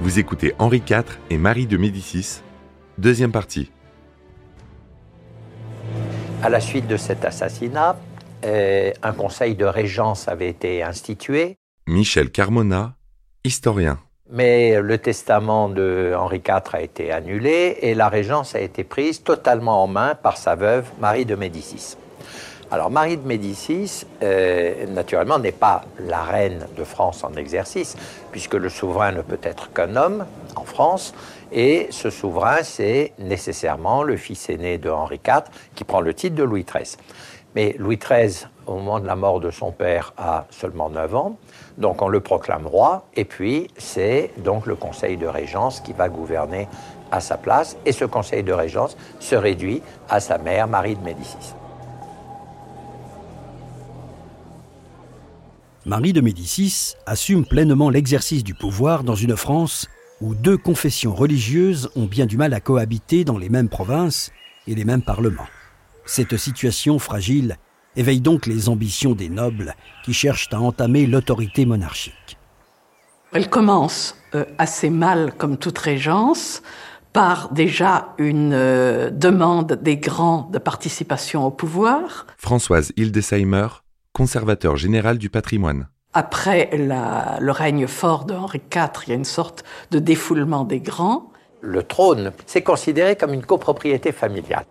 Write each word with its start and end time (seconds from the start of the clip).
Vous 0.00 0.20
écoutez 0.20 0.54
Henri 0.60 0.80
IV 0.88 1.18
et 1.28 1.38
Marie 1.38 1.66
de 1.66 1.76
Médicis, 1.76 2.40
deuxième 2.98 3.32
partie. 3.32 3.72
À 6.40 6.48
la 6.48 6.60
suite 6.60 6.86
de 6.86 6.96
cet 6.96 7.24
assassinat, 7.24 7.98
euh, 8.44 8.92
un 9.02 9.12
conseil 9.12 9.56
de 9.56 9.64
régence 9.64 10.28
avait 10.28 10.48
été 10.48 10.84
institué. 10.84 11.56
Michel 11.88 12.30
Carmona, 12.30 12.94
historien. 13.42 13.98
Mais 14.30 14.80
le 14.80 14.98
testament 14.98 15.68
de 15.68 16.14
Henri 16.16 16.42
IV 16.46 16.74
a 16.74 16.80
été 16.80 17.10
annulé 17.10 17.78
et 17.80 17.94
la 17.94 18.08
régence 18.08 18.54
a 18.54 18.60
été 18.60 18.84
prise 18.84 19.24
totalement 19.24 19.82
en 19.82 19.88
main 19.88 20.14
par 20.14 20.36
sa 20.36 20.54
veuve 20.54 20.86
Marie 21.00 21.26
de 21.26 21.34
Médicis. 21.34 21.96
Alors 22.70 22.90
Marie 22.90 23.16
de 23.16 23.26
Médicis, 23.26 24.04
euh, 24.22 24.86
naturellement, 24.88 25.38
n'est 25.38 25.52
pas 25.52 25.84
la 26.00 26.22
reine 26.22 26.66
de 26.76 26.84
France 26.84 27.24
en 27.24 27.32
exercice, 27.32 27.96
puisque 28.30 28.54
le 28.54 28.68
souverain 28.68 29.12
ne 29.12 29.22
peut 29.22 29.38
être 29.42 29.72
qu'un 29.72 29.96
homme 29.96 30.26
en 30.54 30.64
France, 30.64 31.14
et 31.50 31.86
ce 31.90 32.10
souverain, 32.10 32.58
c'est 32.62 33.14
nécessairement 33.18 34.02
le 34.02 34.18
fils 34.18 34.50
aîné 34.50 34.76
de 34.76 34.90
Henri 34.90 35.18
IV, 35.26 35.44
qui 35.74 35.84
prend 35.84 36.02
le 36.02 36.12
titre 36.12 36.36
de 36.36 36.42
Louis 36.42 36.64
XIII. 36.64 36.98
Mais 37.54 37.74
Louis 37.78 37.96
XIII, 37.96 38.46
au 38.66 38.74
moment 38.74 39.00
de 39.00 39.06
la 39.06 39.16
mort 39.16 39.40
de 39.40 39.50
son 39.50 39.72
père, 39.72 40.12
a 40.18 40.44
seulement 40.50 40.90
9 40.90 41.14
ans, 41.14 41.38
donc 41.78 42.02
on 42.02 42.08
le 42.08 42.20
proclame 42.20 42.66
roi, 42.66 43.06
et 43.16 43.24
puis 43.24 43.68
c'est 43.78 44.30
donc 44.36 44.66
le 44.66 44.74
conseil 44.74 45.16
de 45.16 45.26
régence 45.26 45.80
qui 45.80 45.94
va 45.94 46.10
gouverner 46.10 46.68
à 47.10 47.20
sa 47.20 47.38
place, 47.38 47.78
et 47.86 47.92
ce 47.92 48.04
conseil 48.04 48.42
de 48.42 48.52
régence 48.52 48.94
se 49.20 49.36
réduit 49.36 49.80
à 50.10 50.20
sa 50.20 50.36
mère, 50.36 50.68
Marie 50.68 50.96
de 50.96 51.02
Médicis. 51.02 51.54
Marie 55.86 56.12
de 56.12 56.20
Médicis 56.20 56.94
assume 57.06 57.46
pleinement 57.46 57.88
l'exercice 57.88 58.42
du 58.42 58.54
pouvoir 58.54 59.04
dans 59.04 59.14
une 59.14 59.36
France 59.36 59.86
où 60.20 60.34
deux 60.34 60.56
confessions 60.56 61.14
religieuses 61.14 61.88
ont 61.94 62.06
bien 62.06 62.26
du 62.26 62.36
mal 62.36 62.52
à 62.52 62.60
cohabiter 62.60 63.24
dans 63.24 63.38
les 63.38 63.48
mêmes 63.48 63.68
provinces 63.68 64.32
et 64.66 64.74
les 64.74 64.84
mêmes 64.84 65.02
parlements. 65.02 65.46
Cette 66.04 66.36
situation 66.36 66.98
fragile 66.98 67.56
éveille 67.96 68.20
donc 68.20 68.46
les 68.46 68.68
ambitions 68.68 69.14
des 69.14 69.28
nobles 69.28 69.74
qui 70.04 70.12
cherchent 70.12 70.48
à 70.52 70.60
entamer 70.60 71.06
l'autorité 71.06 71.64
monarchique. 71.64 72.38
Elle 73.32 73.48
commence 73.48 74.16
euh, 74.34 74.44
assez 74.56 74.90
mal, 74.90 75.32
comme 75.36 75.58
toute 75.58 75.78
régence, 75.78 76.62
par 77.12 77.52
déjà 77.52 78.14
une 78.18 78.52
euh, 78.52 79.10
demande 79.10 79.74
des 79.82 79.96
grands 79.96 80.48
de 80.52 80.58
participation 80.58 81.46
au 81.46 81.50
pouvoir. 81.50 82.26
Françoise 82.36 82.92
Hildesheimer, 82.96 83.68
conservateur 84.18 84.76
général 84.76 85.16
du 85.16 85.30
patrimoine. 85.30 85.86
Après 86.12 86.70
le 86.72 87.52
règne 87.52 87.86
fort 87.86 88.24
de 88.24 88.34
Henri 88.34 88.60
IV, 88.74 89.04
il 89.06 89.10
y 89.10 89.12
a 89.12 89.14
une 89.14 89.24
sorte 89.24 89.64
de 89.92 90.00
défoulement 90.00 90.64
des 90.64 90.80
grands. 90.80 91.30
Le 91.60 91.84
trône, 91.84 92.32
c'est 92.44 92.62
considéré 92.62 93.14
comme 93.14 93.32
une 93.32 93.46
copropriété 93.46 94.10
familiale. 94.10 94.64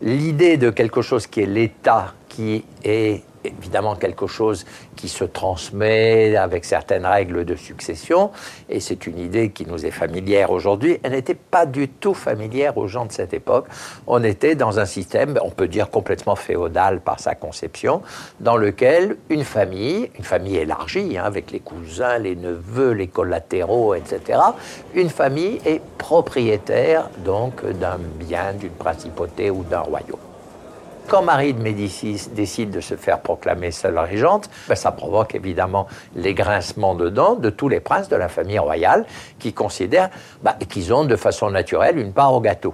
L'idée 0.00 0.56
de 0.56 0.70
quelque 0.70 1.02
chose 1.02 1.26
qui 1.26 1.42
est 1.42 1.46
l'État, 1.46 2.14
qui 2.30 2.64
est 2.82 3.22
évidemment 3.44 3.96
quelque 3.96 4.26
chose 4.26 4.64
qui 4.96 5.08
se 5.08 5.24
transmet 5.24 6.36
avec 6.36 6.64
certaines 6.64 7.06
règles 7.06 7.44
de 7.44 7.54
succession, 7.54 8.30
et 8.68 8.80
c'est 8.80 9.06
une 9.06 9.18
idée 9.18 9.50
qui 9.50 9.66
nous 9.66 9.86
est 9.86 9.90
familière 9.90 10.50
aujourd'hui. 10.50 10.98
Elle 11.02 11.12
n'était 11.12 11.34
pas 11.34 11.66
du 11.66 11.88
tout 11.88 12.14
familière 12.14 12.76
aux 12.76 12.86
gens 12.86 13.06
de 13.06 13.12
cette 13.12 13.34
époque. 13.34 13.66
On 14.06 14.22
était 14.24 14.54
dans 14.54 14.78
un 14.78 14.84
système, 14.84 15.38
on 15.42 15.50
peut 15.50 15.68
dire 15.68 15.90
complètement 15.90 16.36
féodal 16.36 17.00
par 17.00 17.20
sa 17.20 17.34
conception, 17.34 18.02
dans 18.40 18.56
lequel 18.56 19.16
une 19.28 19.44
famille, 19.44 20.10
une 20.18 20.24
famille 20.24 20.56
élargie, 20.56 21.16
hein, 21.18 21.24
avec 21.24 21.50
les 21.50 21.60
cousins, 21.60 22.18
les 22.18 22.36
neveux, 22.36 22.92
les 22.92 23.08
collatéraux, 23.08 23.94
etc., 23.94 24.40
une 24.94 25.10
famille 25.10 25.60
est 25.64 25.80
propriétaire 25.98 27.08
donc 27.24 27.64
d'un 27.64 27.98
bien, 28.18 28.52
d'une 28.54 28.70
principauté 28.70 29.50
ou 29.50 29.62
d'un 29.64 29.80
royaume. 29.80 30.29
Quand 31.10 31.22
Marie 31.24 31.54
de 31.54 31.60
Médicis 31.60 32.28
décide 32.36 32.70
de 32.70 32.80
se 32.80 32.94
faire 32.94 33.20
proclamer 33.20 33.72
seule 33.72 33.98
régente, 33.98 34.48
ben, 34.68 34.76
ça 34.76 34.92
provoque 34.92 35.34
évidemment 35.34 35.88
les 36.14 36.34
grincements 36.34 36.94
de 36.94 37.08
dents 37.08 37.34
de 37.34 37.50
tous 37.50 37.68
les 37.68 37.80
princes 37.80 38.08
de 38.08 38.14
la 38.14 38.28
famille 38.28 38.60
royale 38.60 39.04
qui 39.40 39.52
considèrent 39.52 40.10
ben, 40.44 40.52
qu'ils 40.68 40.94
ont 40.94 41.04
de 41.04 41.16
façon 41.16 41.50
naturelle 41.50 41.98
une 41.98 42.12
part 42.12 42.32
au 42.32 42.40
gâteau. 42.40 42.72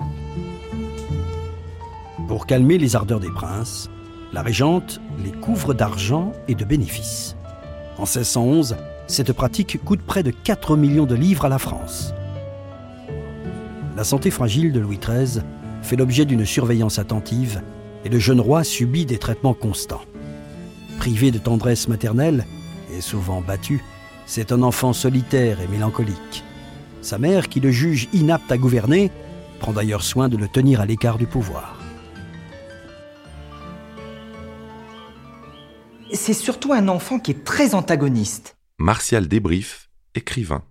Pour 2.28 2.44
calmer 2.44 2.76
les 2.76 2.94
ardeurs 2.94 3.20
des 3.20 3.30
princes, 3.30 3.88
la 4.34 4.42
régente 4.42 5.00
les 5.24 5.32
couvre 5.32 5.72
d'argent 5.72 6.32
et 6.46 6.54
de 6.54 6.66
bénéfices. 6.66 7.38
En 7.96 8.02
1611, 8.02 8.76
cette 9.06 9.32
pratique 9.32 9.82
coûte 9.82 10.02
près 10.02 10.22
de 10.22 10.30
4 10.30 10.76
millions 10.76 11.06
de 11.06 11.14
livres 11.14 11.46
à 11.46 11.48
la 11.48 11.58
France. 11.58 12.12
La 13.96 14.04
santé 14.04 14.30
fragile 14.30 14.72
de 14.72 14.80
Louis 14.80 14.98
XIII 14.98 15.42
fait 15.80 15.96
l'objet 15.96 16.26
d'une 16.26 16.44
surveillance 16.44 16.98
attentive 16.98 17.62
et 18.06 18.08
le 18.08 18.20
jeune 18.20 18.40
roi 18.40 18.62
subit 18.62 19.04
des 19.04 19.18
traitements 19.18 19.52
constants. 19.52 20.04
Privé 20.98 21.32
de 21.32 21.38
tendresse 21.38 21.88
maternelle 21.88 22.46
et 22.96 23.00
souvent 23.00 23.40
battu, 23.40 23.82
c'est 24.26 24.52
un 24.52 24.62
enfant 24.62 24.92
solitaire 24.92 25.60
et 25.60 25.66
mélancolique. 25.66 26.44
Sa 27.02 27.18
mère, 27.18 27.48
qui 27.48 27.58
le 27.58 27.72
juge 27.72 28.08
inapte 28.12 28.52
à 28.52 28.58
gouverner, 28.58 29.10
prend 29.58 29.72
d'ailleurs 29.72 30.04
soin 30.04 30.28
de 30.28 30.36
le 30.36 30.46
tenir 30.46 30.80
à 30.80 30.86
l'écart 30.86 31.18
du 31.18 31.26
pouvoir. 31.26 31.80
C'est 36.12 36.32
surtout 36.32 36.72
un 36.72 36.86
enfant 36.86 37.18
qui 37.18 37.32
est 37.32 37.42
très 37.42 37.74
antagoniste. 37.74 38.56
Martial 38.78 39.26
Débrief, 39.26 39.90
écrivain. 40.14 40.62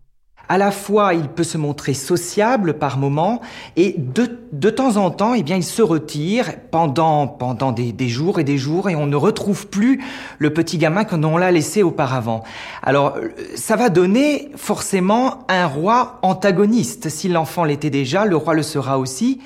À 0.47 0.57
la 0.57 0.71
fois, 0.71 1.13
il 1.13 1.27
peut 1.27 1.43
se 1.43 1.57
montrer 1.57 1.93
sociable 1.93 2.75
par 2.75 2.97
moments, 2.97 3.41
et 3.75 3.95
de, 3.97 4.39
de 4.51 4.69
temps 4.69 4.97
en 4.97 5.09
temps, 5.09 5.33
eh 5.33 5.43
bien, 5.43 5.55
il 5.55 5.63
se 5.63 5.81
retire 5.81 6.51
pendant, 6.71 7.27
pendant 7.27 7.71
des, 7.71 7.91
des, 7.91 8.09
jours 8.09 8.39
et 8.39 8.43
des 8.43 8.57
jours, 8.57 8.89
et 8.89 8.95
on 8.95 9.07
ne 9.07 9.15
retrouve 9.15 9.67
plus 9.67 10.03
le 10.37 10.53
petit 10.53 10.77
gamin 10.77 11.03
que 11.03 11.15
l'on 11.15 11.37
l'a 11.37 11.51
laissé 11.51 11.83
auparavant. 11.83 12.43
Alors, 12.83 13.17
ça 13.55 13.75
va 13.75 13.89
donner 13.89 14.51
forcément 14.55 15.39
un 15.49 15.65
roi 15.65 16.19
antagoniste. 16.21 17.09
Si 17.09 17.27
l'enfant 17.27 17.63
l'était 17.63 17.89
déjà, 17.89 18.25
le 18.25 18.35
roi 18.35 18.53
le 18.53 18.63
sera 18.63 18.99
aussi. 18.99 19.41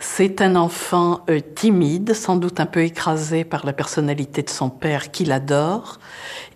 C'est 0.00 0.42
un 0.42 0.56
enfant 0.56 1.20
euh, 1.30 1.38
timide, 1.54 2.12
sans 2.12 2.34
doute 2.34 2.58
un 2.58 2.66
peu 2.66 2.82
écrasé 2.82 3.44
par 3.44 3.64
la 3.64 3.72
personnalité 3.72 4.42
de 4.42 4.50
son 4.50 4.68
père 4.68 5.12
qu'il 5.12 5.30
adore, 5.30 6.00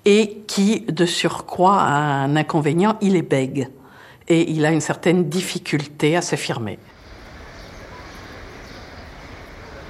et 0.05 0.43
qui, 0.49 0.81
de 0.81 1.07
surcroît, 1.07 1.81
a 1.81 1.95
un 1.95 2.35
inconvénient, 2.35 2.97
il 3.01 3.15
est 3.15 3.23
bègue 3.23 3.69
et 4.29 4.51
il 4.51 4.65
a 4.65 4.73
une 4.73 4.81
certaine 4.81 5.29
difficulté 5.29 6.17
à 6.17 6.23
s'affirmer. 6.23 6.79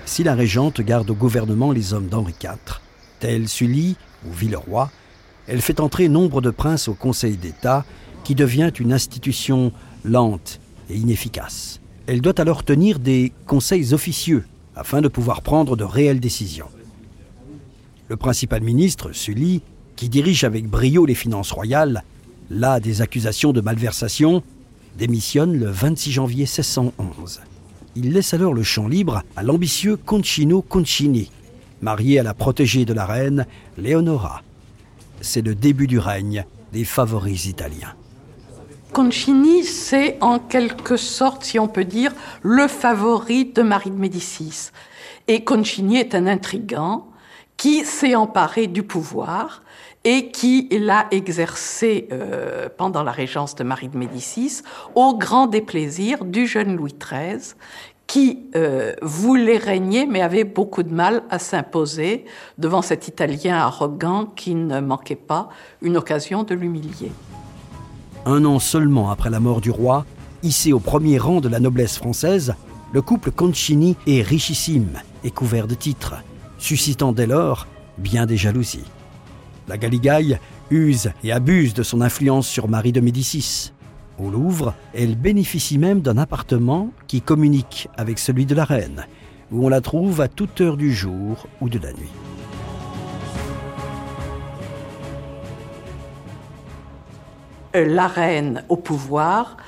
Si 0.04 0.22
la 0.22 0.34
régente 0.34 0.80
garde 0.80 1.10
au 1.10 1.14
gouvernement 1.14 1.72
les 1.72 1.92
hommes 1.92 2.08
d'Henri 2.08 2.34
IV, 2.42 2.80
tels 3.18 3.48
Sully 3.48 3.96
ou 4.26 4.32
Villeroy, 4.32 4.90
elle 5.48 5.60
fait 5.60 5.80
entrer 5.80 6.08
nombre 6.08 6.40
de 6.40 6.50
princes 6.50 6.88
au 6.88 6.94
Conseil 6.94 7.36
d'État 7.36 7.84
qui 8.24 8.34
devient 8.34 8.72
une 8.78 8.92
institution 8.92 9.72
lente 10.04 10.60
et 10.90 10.96
inefficace. 10.96 11.80
Elle 12.06 12.20
doit 12.20 12.40
alors 12.40 12.64
tenir 12.64 12.98
des 12.98 13.32
conseils 13.46 13.94
officieux 13.94 14.44
afin 14.74 15.00
de 15.00 15.08
pouvoir 15.08 15.42
prendre 15.42 15.76
de 15.76 15.84
réelles 15.84 16.20
décisions. 16.20 16.68
Le 18.08 18.16
principal 18.16 18.62
ministre, 18.62 19.12
Sully, 19.12 19.62
qui 19.96 20.08
dirige 20.08 20.44
avec 20.44 20.68
brio 20.68 21.06
les 21.06 21.14
finances 21.14 21.50
royales, 21.50 22.04
là 22.50 22.80
des 22.80 23.02
accusations 23.02 23.52
de 23.52 23.60
malversation, 23.60 24.42
démissionne 24.98 25.58
le 25.58 25.70
26 25.70 26.12
janvier 26.12 26.44
1611. 26.44 27.40
Il 27.96 28.12
laisse 28.12 28.34
alors 28.34 28.54
le 28.54 28.62
champ 28.62 28.88
libre 28.88 29.22
à 29.36 29.42
l'ambitieux 29.42 29.96
Concino 29.96 30.62
Concini, 30.62 31.30
marié 31.80 32.18
à 32.18 32.22
la 32.22 32.34
protégée 32.34 32.84
de 32.84 32.92
la 32.92 33.06
reine, 33.06 33.46
Leonora. 33.78 34.42
C'est 35.20 35.42
le 35.42 35.54
début 35.54 35.86
du 35.86 35.98
règne 35.98 36.44
des 36.72 36.84
favoris 36.84 37.46
italiens. 37.46 37.94
Concini, 38.92 39.64
c'est 39.64 40.16
en 40.20 40.38
quelque 40.38 40.96
sorte, 40.96 41.44
si 41.44 41.58
on 41.58 41.68
peut 41.68 41.84
dire, 41.84 42.12
le 42.42 42.68
favori 42.68 43.46
de 43.46 43.62
Marie 43.62 43.90
de 43.90 43.96
Médicis. 43.96 44.70
Et 45.28 45.44
Concini 45.44 45.98
est 45.98 46.14
un 46.14 46.26
intrigant 46.26 47.08
qui 47.56 47.84
s'est 47.84 48.14
emparé 48.14 48.66
du 48.66 48.82
pouvoir 48.82 49.62
et 50.04 50.30
qui 50.30 50.68
l'a 50.70 51.06
exercé 51.10 52.08
euh, 52.12 52.68
pendant 52.76 53.02
la 53.02 53.10
régence 53.10 53.54
de 53.54 53.64
Marie 53.64 53.88
de 53.88 53.98
Médicis 53.98 54.62
au 54.94 55.16
grand 55.16 55.46
déplaisir 55.46 56.24
du 56.24 56.46
jeune 56.46 56.76
Louis 56.76 56.94
XIII 56.94 57.54
qui 58.06 58.44
euh, 58.54 58.94
voulait 59.02 59.56
régner 59.56 60.06
mais 60.06 60.22
avait 60.22 60.44
beaucoup 60.44 60.84
de 60.84 60.94
mal 60.94 61.24
à 61.28 61.38
s'imposer 61.38 62.24
devant 62.56 62.82
cet 62.82 63.08
Italien 63.08 63.56
arrogant 63.56 64.26
qui 64.26 64.54
ne 64.54 64.80
manquait 64.80 65.16
pas 65.16 65.48
une 65.82 65.96
occasion 65.96 66.44
de 66.44 66.54
l'humilier. 66.54 67.10
Un 68.26 68.44
an 68.44 68.58
seulement 68.58 69.10
après 69.10 69.30
la 69.30 69.40
mort 69.40 69.60
du 69.60 69.70
roi, 69.70 70.04
hissé 70.42 70.72
au 70.72 70.78
premier 70.78 71.18
rang 71.18 71.40
de 71.40 71.48
la 71.48 71.58
noblesse 71.58 71.96
française, 71.96 72.54
le 72.92 73.02
couple 73.02 73.32
Concini 73.32 73.96
est 74.06 74.22
richissime 74.22 75.00
et 75.24 75.30
couvert 75.32 75.66
de 75.66 75.74
titres, 75.74 76.14
suscitant 76.58 77.12
dès 77.12 77.26
lors 77.26 77.66
bien 77.98 78.26
des 78.26 78.36
jalousies. 78.36 78.84
La 79.68 79.78
Galigaille 79.78 80.38
use 80.70 81.10
et 81.24 81.32
abuse 81.32 81.74
de 81.74 81.82
son 81.82 82.00
influence 82.00 82.46
sur 82.46 82.68
Marie 82.68 82.92
de 82.92 83.00
Médicis. 83.00 83.72
Au 84.18 84.30
Louvre, 84.30 84.74
elle 84.94 85.16
bénéficie 85.16 85.78
même 85.78 86.00
d'un 86.00 86.18
appartement 86.18 86.90
qui 87.06 87.20
communique 87.20 87.88
avec 87.96 88.18
celui 88.18 88.46
de 88.46 88.54
la 88.54 88.64
reine, 88.64 89.06
où 89.50 89.66
on 89.66 89.68
la 89.68 89.80
trouve 89.80 90.20
à 90.20 90.28
toute 90.28 90.60
heure 90.60 90.76
du 90.76 90.94
jour 90.94 91.46
ou 91.60 91.68
de 91.68 91.78
la 91.78 91.92
nuit. 91.92 92.12
La 97.74 98.06
reine 98.06 98.64
au 98.70 98.76
pouvoir 98.76 99.58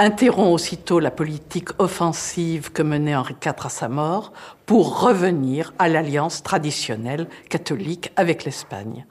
interrompt 0.00 0.54
aussitôt 0.54 0.98
la 0.98 1.10
politique 1.10 1.68
offensive 1.78 2.72
que 2.72 2.82
menait 2.82 3.14
Henri 3.14 3.34
IV 3.44 3.66
à 3.66 3.68
sa 3.68 3.88
mort 3.88 4.32
pour 4.64 5.02
revenir 5.02 5.74
à 5.78 5.88
l'alliance 5.88 6.42
traditionnelle 6.42 7.28
catholique 7.50 8.10
avec 8.16 8.44
l'Espagne. 8.44 9.04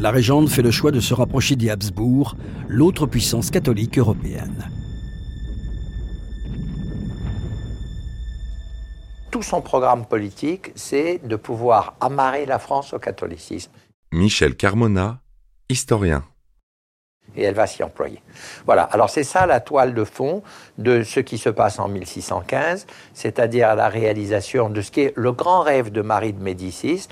La 0.00 0.10
régente 0.10 0.48
fait 0.48 0.62
le 0.62 0.72
choix 0.72 0.90
de 0.90 0.98
se 0.98 1.14
rapprocher 1.14 1.54
des 1.54 1.70
Habsbourg, 1.70 2.36
l'autre 2.66 3.06
puissance 3.06 3.50
catholique 3.50 3.98
européenne. 3.98 4.68
Tout 9.30 9.42
son 9.42 9.60
programme 9.60 10.06
politique, 10.06 10.72
c'est 10.74 11.20
de 11.24 11.36
pouvoir 11.36 11.94
amarrer 12.00 12.46
la 12.46 12.58
France 12.58 12.92
au 12.92 12.98
catholicisme. 12.98 13.70
Michel 14.10 14.56
Carmona, 14.56 15.20
historien 15.68 16.24
et 17.36 17.42
elle 17.42 17.54
va 17.54 17.66
s'y 17.66 17.82
employer. 17.82 18.20
Voilà, 18.66 18.82
alors 18.82 19.10
c'est 19.10 19.24
ça 19.24 19.46
la 19.46 19.60
toile 19.60 19.94
de 19.94 20.04
fond 20.04 20.42
de 20.78 21.02
ce 21.02 21.20
qui 21.20 21.38
se 21.38 21.48
passe 21.48 21.78
en 21.78 21.88
1615, 21.88 22.86
c'est-à-dire 23.14 23.74
la 23.74 23.88
réalisation 23.88 24.70
de 24.70 24.80
ce 24.80 24.90
qui 24.90 25.00
est 25.02 25.12
le 25.16 25.32
grand 25.32 25.60
rêve 25.60 25.90
de 25.90 26.02
Marie 26.02 26.32
de 26.32 26.42
Médicis, 26.42 27.08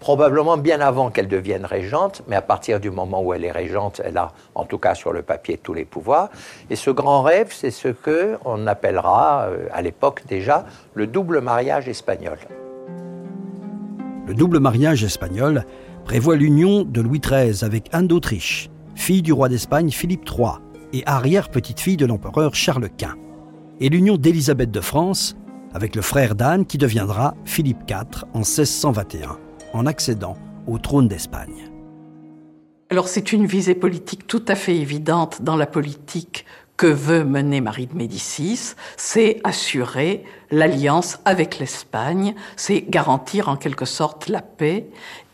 probablement 0.00 0.56
bien 0.56 0.80
avant 0.80 1.10
qu'elle 1.10 1.28
devienne 1.28 1.64
régente, 1.64 2.22
mais 2.28 2.36
à 2.36 2.42
partir 2.42 2.80
du 2.80 2.90
moment 2.90 3.22
où 3.22 3.34
elle 3.34 3.44
est 3.44 3.52
régente, 3.52 4.00
elle 4.04 4.16
a 4.16 4.32
en 4.54 4.64
tout 4.64 4.78
cas 4.78 4.94
sur 4.94 5.12
le 5.12 5.22
papier 5.22 5.58
tous 5.58 5.74
les 5.74 5.84
pouvoirs. 5.84 6.30
Et 6.70 6.76
ce 6.76 6.90
grand 6.90 7.22
rêve, 7.22 7.52
c'est 7.52 7.70
ce 7.70 7.88
que 7.88 8.36
on 8.44 8.66
appellera 8.66 9.48
euh, 9.48 9.66
à 9.72 9.82
l'époque 9.82 10.22
déjà 10.28 10.64
le 10.94 11.06
double 11.06 11.40
mariage 11.40 11.88
espagnol. 11.88 12.38
Le 14.26 14.34
double 14.34 14.60
mariage 14.60 15.02
espagnol 15.04 15.64
prévoit 16.04 16.36
l'union 16.36 16.84
de 16.84 17.00
Louis 17.00 17.20
XIII 17.20 17.64
avec 17.64 17.88
Anne 17.92 18.06
d'Autriche 18.06 18.70
fille 18.98 19.22
du 19.22 19.32
roi 19.32 19.48
d'Espagne 19.48 19.90
Philippe 19.90 20.28
III 20.28 20.54
et 20.92 21.02
arrière-petite-fille 21.06 21.96
de 21.96 22.04
l'empereur 22.04 22.54
Charles 22.54 22.90
Quint, 22.98 23.14
et 23.80 23.88
l'union 23.88 24.16
d'Élisabeth 24.16 24.70
de 24.70 24.80
France 24.80 25.36
avec 25.72 25.94
le 25.94 26.02
frère 26.02 26.34
d'Anne 26.34 26.66
qui 26.66 26.78
deviendra 26.78 27.34
Philippe 27.44 27.88
IV 27.88 28.24
en 28.34 28.40
1621, 28.40 29.38
en 29.72 29.86
accédant 29.86 30.36
au 30.66 30.78
trône 30.78 31.08
d'Espagne. 31.08 31.70
Alors 32.90 33.08
c'est 33.08 33.32
une 33.32 33.46
visée 33.46 33.76
politique 33.76 34.26
tout 34.26 34.44
à 34.48 34.56
fait 34.56 34.76
évidente 34.76 35.42
dans 35.42 35.56
la 35.56 35.66
politique 35.66 36.44
que 36.76 36.86
veut 36.86 37.24
mener 37.24 37.60
Marie 37.60 37.86
de 37.86 37.96
Médicis, 37.96 38.74
c'est 38.96 39.40
assurer 39.44 40.24
l'alliance 40.50 41.18
avec 41.24 41.58
l'Espagne, 41.58 42.34
c'est 42.56 42.82
garantir 42.82 43.48
en 43.48 43.56
quelque 43.56 43.84
sorte 43.84 44.28
la 44.28 44.42
paix 44.42 44.88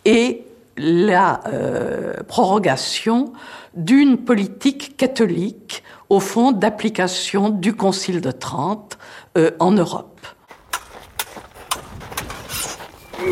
et 0.04 0.44
la 0.76 1.40
euh, 1.46 2.22
prorogation 2.26 3.32
d'une 3.74 4.18
politique 4.18 4.96
catholique, 4.96 5.82
au 6.08 6.20
fond, 6.20 6.52
d'application 6.52 7.50
du 7.50 7.74
Concile 7.74 8.20
de 8.20 8.30
Trente 8.30 8.98
euh, 9.36 9.50
en 9.58 9.72
Europe. 9.72 10.20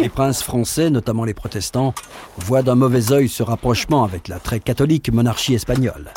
Les 0.00 0.08
princes 0.08 0.42
français, 0.42 0.90
notamment 0.90 1.24
les 1.24 1.34
protestants, 1.34 1.94
voient 2.38 2.62
d'un 2.62 2.74
mauvais 2.74 3.12
œil 3.12 3.28
ce 3.28 3.42
rapprochement 3.42 4.04
avec 4.04 4.28
la 4.28 4.38
très 4.38 4.58
catholique 4.58 5.12
monarchie 5.12 5.54
espagnole 5.54 6.12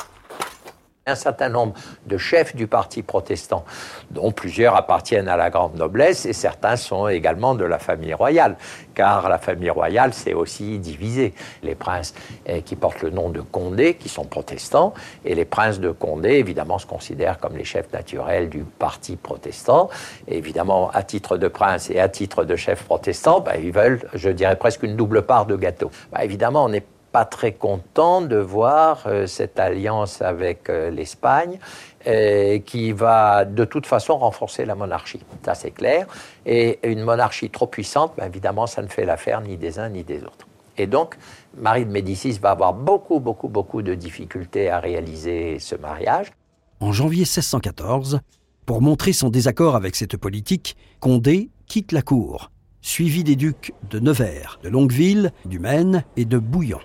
un 1.07 1.13
certain 1.13 1.49
nombre 1.49 1.75
de 2.07 2.17
chefs 2.17 2.55
du 2.55 2.65
parti 2.65 3.03
protestant, 3.03 3.63
dont 4.09 4.31
plusieurs 4.31 4.75
appartiennent 4.75 5.27
à 5.27 5.37
la 5.37 5.51
grande 5.51 5.75
noblesse 5.75 6.25
et 6.25 6.33
certains 6.33 6.77
sont 6.77 7.07
également 7.07 7.53
de 7.53 7.63
la 7.63 7.77
famille 7.77 8.15
royale, 8.15 8.57
car 8.95 9.29
la 9.29 9.37
famille 9.37 9.69
royale 9.69 10.15
s'est 10.15 10.33
aussi 10.33 10.79
divisée. 10.79 11.35
Les 11.61 11.75
princes 11.75 12.15
eh, 12.47 12.63
qui 12.63 12.75
portent 12.75 13.03
le 13.03 13.11
nom 13.11 13.29
de 13.29 13.41
Condé, 13.41 13.93
qui 13.93 14.09
sont 14.09 14.25
protestants, 14.25 14.95
et 15.23 15.35
les 15.35 15.45
princes 15.45 15.79
de 15.79 15.91
Condé, 15.91 16.29
évidemment, 16.29 16.79
se 16.79 16.87
considèrent 16.87 17.37
comme 17.37 17.55
les 17.55 17.65
chefs 17.65 17.93
naturels 17.93 18.49
du 18.49 18.63
parti 18.63 19.15
protestant. 19.15 19.91
évidemment, 20.27 20.89
à 20.89 21.03
titre 21.03 21.37
de 21.37 21.47
prince 21.47 21.91
et 21.91 21.99
à 21.99 22.09
titre 22.09 22.45
de 22.45 22.55
chef 22.55 22.83
protestant, 22.83 23.41
ben, 23.41 23.61
ils 23.61 23.71
veulent, 23.71 24.09
je 24.15 24.31
dirais, 24.31 24.55
presque 24.55 24.81
une 24.81 24.95
double 24.95 25.21
part 25.21 25.45
de 25.45 25.55
gâteau. 25.55 25.91
Ben, 26.11 26.21
évidemment, 26.21 26.65
on 26.65 26.69
n'est 26.69 26.83
pas 27.15 27.23
très 27.23 27.53
content 27.53 28.19
de 28.19 28.35
voir 28.35 29.05
euh, 29.05 29.25
cette 29.25 29.57
alliance 29.57 30.21
avec 30.21 30.69
euh, 30.69 30.89
l'Espagne 30.89 31.59
euh, 32.07 32.59
qui 32.59 32.91
va 32.91 33.45
de 33.45 33.63
toute 33.63 33.85
façon 33.85 34.17
renforcer 34.17 34.65
la 34.65 34.75
monarchie. 34.75 35.21
Ça, 35.45 35.55
c'est 35.55 35.71
clair. 35.71 36.07
Et 36.45 36.77
une 36.83 37.03
monarchie 37.03 37.49
trop 37.49 37.67
puissante, 37.67 38.11
ben, 38.17 38.25
évidemment, 38.25 38.67
ça 38.67 38.81
ne 38.81 38.87
fait 38.87 39.05
l'affaire 39.05 39.39
ni 39.39 39.55
des 39.55 39.79
uns 39.79 39.87
ni 39.87 40.03
des 40.03 40.23
autres. 40.23 40.45
Et 40.77 40.87
donc, 40.87 41.15
Marie 41.57 41.85
de 41.85 41.89
Médicis 41.89 42.33
va 42.33 42.51
avoir 42.51 42.73
beaucoup, 42.73 43.21
beaucoup, 43.21 43.47
beaucoup 43.47 43.81
de 43.81 43.95
difficultés 43.95 44.69
à 44.69 44.81
réaliser 44.81 45.59
ce 45.59 45.77
mariage. 45.77 46.33
En 46.81 46.91
janvier 46.91 47.21
1614, 47.21 48.19
pour 48.65 48.81
montrer 48.81 49.13
son 49.13 49.29
désaccord 49.29 49.77
avec 49.77 49.95
cette 49.95 50.17
politique, 50.17 50.75
Condé 50.99 51.49
quitte 51.65 51.93
la 51.93 52.01
cour, 52.01 52.51
suivi 52.81 53.23
des 53.23 53.37
ducs 53.37 53.73
de 53.89 53.99
Nevers, 54.01 54.59
de 54.63 54.67
Longueville, 54.67 55.31
du 55.45 55.59
Maine 55.59 56.03
et 56.17 56.25
de 56.25 56.39
Bouillon. 56.39 56.81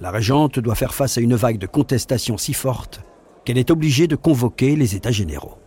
La 0.00 0.10
régente 0.10 0.58
doit 0.58 0.74
faire 0.74 0.94
face 0.94 1.18
à 1.18 1.20
une 1.20 1.34
vague 1.34 1.58
de 1.58 1.66
contestation 1.66 2.38
si 2.38 2.54
forte 2.54 3.02
qu'elle 3.44 3.58
est 3.58 3.70
obligée 3.70 4.06
de 4.06 4.16
convoquer 4.16 4.74
les 4.74 4.96
États 4.96 5.10
généraux. 5.10 5.58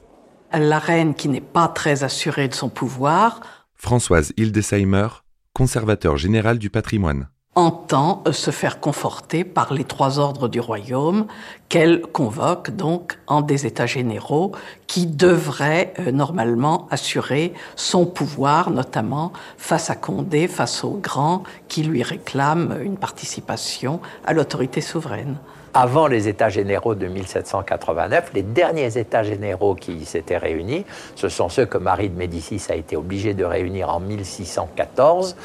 La 0.52 0.80
reine, 0.80 1.14
qui 1.14 1.30
n'est 1.30 1.42
pas 1.42 1.68
très 1.68 2.04
assurée 2.04 2.48
de 2.48 2.54
son 2.54 2.70
pouvoir, 2.70 3.42
Françoise 3.76 4.34
Hildesheimer, 4.38 5.08
conservateur 5.54 6.18
général 6.18 6.58
du 6.58 6.70
patrimoine 6.70 7.28
entend 7.56 8.24
se 8.32 8.52
faire 8.52 8.80
conforter 8.80 9.44
par 9.44 9.74
les 9.74 9.84
trois 9.84 10.18
ordres 10.18 10.48
du 10.48 10.60
royaume 10.60 11.28
qu'elle 11.70 12.02
convoque 12.02 12.72
donc 12.72 13.20
en 13.28 13.42
des 13.42 13.66
états 13.66 13.86
généraux 13.86 14.54
qui 14.88 15.06
devraient 15.06 15.94
euh, 16.00 16.12
normalement 16.12 16.88
assurer 16.90 17.54
son 17.76 18.06
pouvoir, 18.06 18.72
notamment 18.72 19.34
face 19.58 19.90
à 19.90 19.96
Condé, 19.96 20.48
face 20.48 20.84
aux 20.84 20.98
grands 21.02 21.44
qui 21.68 21.84
lui 21.84 22.02
réclament 22.02 22.78
une 22.84 22.98
participation 22.98 24.00
à 24.26 24.34
l'autorité 24.34 24.82
souveraine. 24.82 25.38
Avant 25.76 26.06
les 26.06 26.28
États 26.28 26.50
généraux 26.50 26.94
de 26.94 27.08
1789, 27.08 28.32
les 28.36 28.44
derniers 28.44 28.96
États 28.98 29.24
généraux 29.24 29.74
qui 29.74 30.06
s'étaient 30.06 30.38
réunis, 30.38 30.86
ce 31.16 31.30
sont 31.30 31.50
ceux 31.50 31.66
que 31.66 31.80
Marie 31.80 32.10
de 32.10 32.18
Médicis 32.18 32.62
a 32.70 32.76
été 32.76 32.96
obligée 32.96 33.34
de 33.34 33.44
réunir 33.44 33.90
en 33.90 34.00
1614 34.00 35.36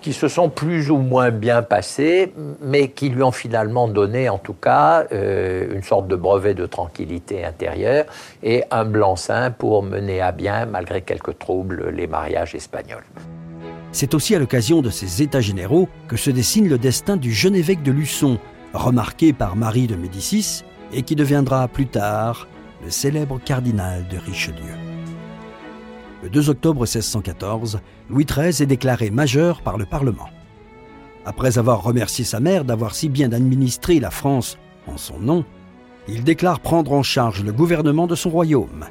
qui 0.00 0.12
se 0.12 0.28
sont 0.28 0.48
plus 0.48 0.90
ou 0.90 0.96
moins 0.98 1.30
bien 1.30 1.62
passés, 1.62 2.32
mais 2.60 2.88
qui 2.88 3.08
lui 3.08 3.22
ont 3.22 3.32
finalement 3.32 3.88
donné, 3.88 4.28
en 4.28 4.38
tout 4.38 4.54
cas, 4.54 5.04
euh, 5.12 5.74
une 5.74 5.82
sorte 5.82 6.08
de 6.08 6.16
brevet 6.16 6.54
de 6.54 6.66
tranquillité 6.66 7.44
intérieure 7.44 8.06
et 8.42 8.64
un 8.70 8.84
blanc-seing 8.84 9.50
pour 9.50 9.82
mener 9.82 10.20
à 10.20 10.32
bien, 10.32 10.66
malgré 10.66 11.02
quelques 11.02 11.38
troubles, 11.38 11.90
les 11.90 12.06
mariages 12.06 12.54
espagnols. 12.54 13.04
C'est 13.92 14.14
aussi 14.14 14.34
à 14.34 14.38
l'occasion 14.38 14.82
de 14.82 14.90
ces 14.90 15.22
États 15.22 15.40
généraux 15.40 15.88
que 16.08 16.16
se 16.16 16.30
dessine 16.30 16.68
le 16.68 16.78
destin 16.78 17.16
du 17.16 17.32
jeune 17.32 17.56
évêque 17.56 17.82
de 17.82 17.92
Luçon, 17.92 18.38
remarqué 18.72 19.32
par 19.32 19.56
Marie 19.56 19.88
de 19.88 19.96
Médicis 19.96 20.64
et 20.92 21.02
qui 21.02 21.16
deviendra 21.16 21.66
plus 21.68 21.86
tard 21.86 22.46
le 22.84 22.90
célèbre 22.90 23.40
cardinal 23.44 24.06
de 24.08 24.16
Richelieu. 24.18 24.89
Le 26.22 26.28
2 26.28 26.50
octobre 26.50 26.80
1614, 26.80 27.80
Louis 28.10 28.26
XIII 28.26 28.62
est 28.62 28.66
déclaré 28.66 29.10
majeur 29.10 29.62
par 29.62 29.78
le 29.78 29.86
Parlement. 29.86 30.28
Après 31.24 31.58
avoir 31.58 31.82
remercié 31.82 32.24
sa 32.24 32.40
mère 32.40 32.64
d'avoir 32.64 32.94
si 32.94 33.08
bien 33.08 33.32
administré 33.32 34.00
la 34.00 34.10
France 34.10 34.58
en 34.86 34.98
son 34.98 35.18
nom, 35.18 35.44
il 36.08 36.24
déclare 36.24 36.60
prendre 36.60 36.92
en 36.92 37.02
charge 37.02 37.42
le 37.42 37.52
gouvernement 37.52 38.06
de 38.06 38.14
son 38.14 38.30
royaume. 38.30 38.86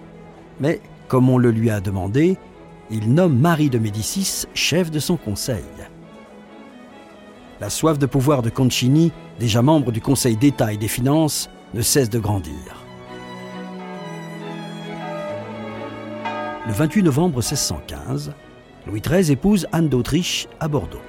Mais, 0.60 0.82
comme 1.08 1.30
on 1.30 1.38
le 1.38 1.52
lui 1.52 1.70
a 1.70 1.82
demandé, 1.82 2.38
il 2.90 3.14
nomme 3.14 3.38
Marie 3.38 3.70
de 3.70 3.78
Médicis 3.78 4.46
chef 4.56 4.90
de 4.90 5.00
son 5.00 5.18
conseil. 5.18 5.64
La 7.62 7.70
soif 7.70 8.00
de 8.00 8.06
pouvoir 8.06 8.42
de 8.42 8.50
Concini, 8.50 9.12
déjà 9.40 9.62
membre 9.62 9.92
du 9.92 10.02
Conseil 10.02 10.38
d'État 10.38 10.74
et 10.74 10.78
des 10.78 10.88
Finances, 10.88 11.50
ne 11.74 11.82
cesse 11.82 12.10
de 12.10 12.20
grandir. 12.20 12.79
Le 16.70 16.76
28 16.76 17.02
novembre 17.02 17.38
1615, 17.38 18.32
Louis 18.86 19.02
XIII 19.02 19.32
épouse 19.32 19.66
Anne 19.72 19.90
d'Autriche 19.90 20.48
à 20.60 20.68
Bordeaux. 20.68 21.02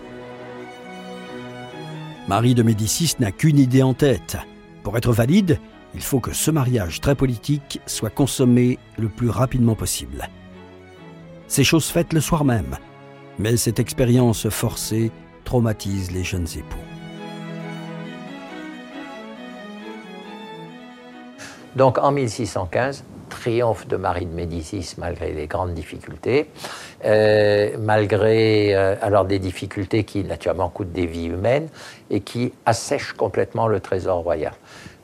Marie 2.29 2.55
de 2.55 2.63
Médicis 2.63 3.17
n'a 3.21 3.31
qu'une 3.31 3.59
idée 3.59 3.83
en 3.83 3.93
tête. 3.93 4.39
Pour 4.83 4.97
être 4.97 5.13
valide, 5.13 5.61
il 5.95 6.01
faut 6.01 6.19
que 6.19 6.33
ce 6.33 6.51
mariage 6.51 7.03
très 7.03 7.15
politique 7.15 7.83
soit 7.85 8.09
consommé 8.09 8.79
le 8.97 9.11
plus 9.11 9.29
rapidement 9.29 9.75
possible. 9.75 10.31
C'est 11.47 11.63
chose 11.63 11.89
faite 11.89 12.15
le 12.15 12.23
soir 12.23 12.47
même, 12.47 12.79
mais 13.39 13.59
cette 13.59 13.81
expérience 13.81 14.49
forcée 14.49 15.13
traumatise 15.45 16.11
les 16.11 16.25
jeunes 16.25 16.49
époux. 16.57 16.79
Donc 21.77 21.99
en 21.99 22.13
1615, 22.13 23.05
triomphe 23.31 23.87
de 23.87 23.97
Marie 23.97 24.27
de 24.27 24.35
Médicis 24.35 24.97
malgré 24.99 25.33
les 25.33 25.47
grandes 25.47 25.73
difficultés, 25.73 26.51
euh, 27.07 27.77
malgré 27.79 28.75
euh, 28.75 28.97
alors 29.01 29.25
des 29.25 29.39
difficultés 29.39 30.05
qui 30.05 30.23
naturellement 30.25 30.69
coûtent 30.69 30.93
des 30.93 31.07
vies 31.07 31.27
humaines 31.27 31.69
et 32.11 32.21
qui 32.21 32.53
assèchent 32.67 33.15
complètement 33.15 33.69
le 33.69 33.81
trésor 33.81 34.19
royal. 34.19 34.53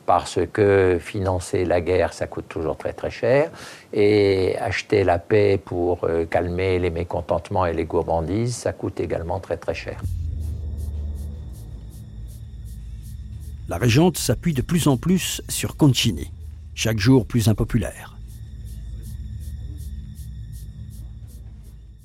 Parce 0.05 0.39
que 0.53 0.99
financer 1.01 1.65
la 1.65 1.81
guerre, 1.81 2.13
ça 2.13 2.27
coûte 2.27 2.47
toujours 2.47 2.77
très 2.77 2.93
très 2.93 3.09
cher, 3.09 3.49
et 3.91 4.55
acheter 4.57 5.03
la 5.03 5.19
paix 5.19 5.59
pour 5.63 6.03
euh, 6.03 6.25
calmer 6.25 6.79
les 6.79 6.91
mécontentements 6.91 7.65
et 7.65 7.73
les 7.73 7.85
gourmandises, 7.85 8.55
ça 8.55 8.71
coûte 8.71 8.99
également 8.99 9.39
très 9.39 9.57
très 9.57 9.73
cher. 9.73 9.99
La 13.67 13.77
régente 13.77 14.17
s'appuie 14.17 14.53
de 14.53 14.61
plus 14.61 14.87
en 14.87 14.95
plus 14.95 15.41
sur 15.49 15.75
Concini, 15.75 16.31
chaque 16.73 16.99
jour 16.99 17.25
plus 17.25 17.49
impopulaire. 17.49 18.16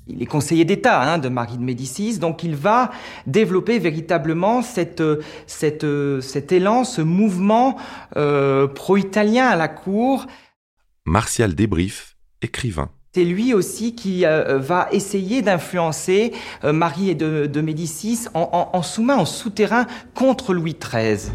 Il 0.07 0.21
est 0.21 0.25
conseiller 0.25 0.65
d'État 0.65 1.01
hein, 1.01 1.17
de 1.17 1.29
Marie 1.29 1.57
de 1.57 1.63
Médicis, 1.63 2.19
donc 2.19 2.43
il 2.43 2.55
va 2.55 2.91
développer 3.25 3.79
véritablement 3.79 4.61
cette, 4.61 5.03
cette, 5.47 5.85
cet 6.21 6.51
élan, 6.51 6.83
ce 6.83 7.01
mouvement 7.01 7.77
euh, 8.17 8.67
pro-italien 8.67 9.47
à 9.47 9.55
la 9.55 9.69
cour. 9.69 10.25
Martial 11.05 11.55
Débrief, 11.55 12.17
écrivain. 12.41 12.89
C'est 13.15 13.23
lui 13.23 13.53
aussi 13.53 13.93
qui 13.93 14.25
euh, 14.25 14.57
va 14.57 14.87
essayer 14.91 15.41
d'influencer 15.41 16.33
euh, 16.63 16.73
Marie 16.73 17.15
de, 17.15 17.45
de 17.45 17.61
Médicis 17.61 18.27
en, 18.33 18.49
en, 18.51 18.77
en 18.77 18.81
sous-main, 18.81 19.17
en 19.17 19.25
souterrain 19.25 19.85
contre 20.15 20.53
Louis 20.53 20.75
XIII. 20.75 21.31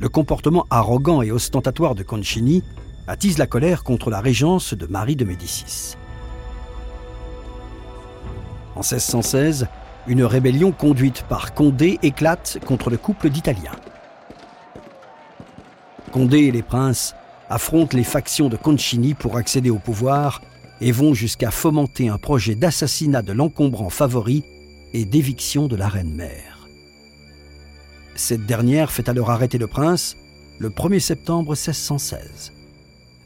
Le 0.00 0.08
comportement 0.08 0.66
arrogant 0.70 1.22
et 1.22 1.30
ostentatoire 1.30 1.94
de 1.94 2.02
Concini 2.02 2.62
attise 3.06 3.38
la 3.38 3.46
colère 3.46 3.84
contre 3.84 4.10
la 4.10 4.20
régence 4.20 4.74
de 4.74 4.86
Marie 4.86 5.16
de 5.16 5.24
Médicis. 5.24 5.96
En 8.74 8.80
1616, 8.80 9.68
une 10.06 10.24
rébellion 10.24 10.72
conduite 10.72 11.22
par 11.28 11.54
Condé 11.54 11.98
éclate 12.02 12.58
contre 12.66 12.90
le 12.90 12.96
couple 12.96 13.30
d'Italiens. 13.30 13.76
Condé 16.12 16.38
et 16.40 16.52
les 16.52 16.62
princes 16.62 17.14
affrontent 17.48 17.96
les 17.96 18.04
factions 18.04 18.48
de 18.48 18.56
Concini 18.56 19.14
pour 19.14 19.36
accéder 19.36 19.70
au 19.70 19.78
pouvoir 19.78 20.42
et 20.80 20.92
vont 20.92 21.14
jusqu'à 21.14 21.50
fomenter 21.50 22.08
un 22.08 22.18
projet 22.18 22.54
d'assassinat 22.54 23.22
de 23.22 23.32
l'encombrant 23.32 23.90
favori 23.90 24.44
et 24.92 25.04
d'éviction 25.04 25.68
de 25.68 25.76
la 25.76 25.88
reine-mère. 25.88 26.68
Cette 28.14 28.46
dernière 28.46 28.90
fait 28.90 29.08
alors 29.08 29.30
arrêter 29.30 29.58
le 29.58 29.66
prince 29.66 30.16
le 30.58 30.70
1er 30.70 31.00
septembre 31.00 31.50
1616 31.50 32.55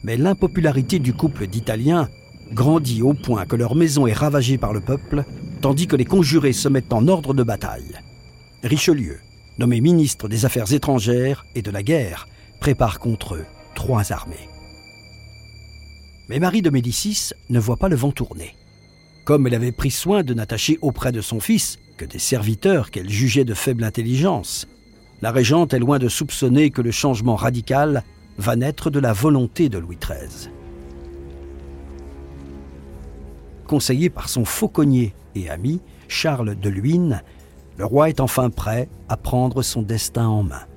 mais 0.02 0.16
l'impopularité 0.16 0.98
du 0.98 1.12
couple 1.12 1.46
d'Italiens 1.46 2.08
grandit 2.52 3.02
au 3.02 3.14
point 3.14 3.46
que 3.46 3.56
leur 3.56 3.74
maison 3.74 4.06
est 4.06 4.12
ravagée 4.12 4.58
par 4.58 4.72
le 4.72 4.80
peuple, 4.80 5.24
tandis 5.60 5.86
que 5.86 5.96
les 5.96 6.04
conjurés 6.04 6.52
se 6.52 6.68
mettent 6.68 6.92
en 6.92 7.06
ordre 7.08 7.34
de 7.34 7.42
bataille. 7.42 7.98
Richelieu, 8.62 9.18
nommé 9.58 9.80
ministre 9.80 10.28
des 10.28 10.44
Affaires 10.44 10.72
étrangères 10.72 11.44
et 11.54 11.62
de 11.62 11.70
la 11.70 11.82
guerre, 11.82 12.28
prépare 12.60 12.98
contre 12.98 13.36
eux 13.36 13.46
trois 13.74 14.12
armées. 14.12 14.48
Mais 16.28 16.38
Marie 16.38 16.62
de 16.62 16.70
Médicis 16.70 17.30
ne 17.48 17.58
voit 17.58 17.76
pas 17.76 17.88
le 17.88 17.96
vent 17.96 18.12
tourner. 18.12 18.54
Comme 19.24 19.46
elle 19.46 19.54
avait 19.54 19.72
pris 19.72 19.90
soin 19.90 20.22
de 20.22 20.34
n'attacher 20.34 20.78
auprès 20.82 21.12
de 21.12 21.20
son 21.20 21.40
fils 21.40 21.78
que 21.96 22.04
des 22.04 22.18
serviteurs 22.18 22.90
qu'elle 22.90 23.10
jugeait 23.10 23.44
de 23.44 23.54
faible 23.54 23.84
intelligence, 23.84 24.66
la 25.22 25.32
régente 25.32 25.74
est 25.74 25.78
loin 25.78 25.98
de 25.98 26.08
soupçonner 26.08 26.70
que 26.70 26.82
le 26.82 26.90
changement 26.90 27.36
radical 27.36 28.04
va 28.40 28.56
naître 28.56 28.88
de 28.88 28.98
la 28.98 29.12
volonté 29.12 29.68
de 29.68 29.76
Louis 29.76 29.98
XIII. 30.00 30.50
Conseillé 33.66 34.08
par 34.08 34.28
son 34.28 34.44
fauconnier 34.44 35.14
et 35.34 35.50
ami, 35.50 35.80
Charles 36.08 36.58
de 36.58 36.68
Luynes, 36.70 37.22
le 37.76 37.84
roi 37.84 38.08
est 38.08 38.20
enfin 38.20 38.50
prêt 38.50 38.88
à 39.08 39.16
prendre 39.16 39.62
son 39.62 39.82
destin 39.82 40.26
en 40.26 40.42
main. 40.42 40.69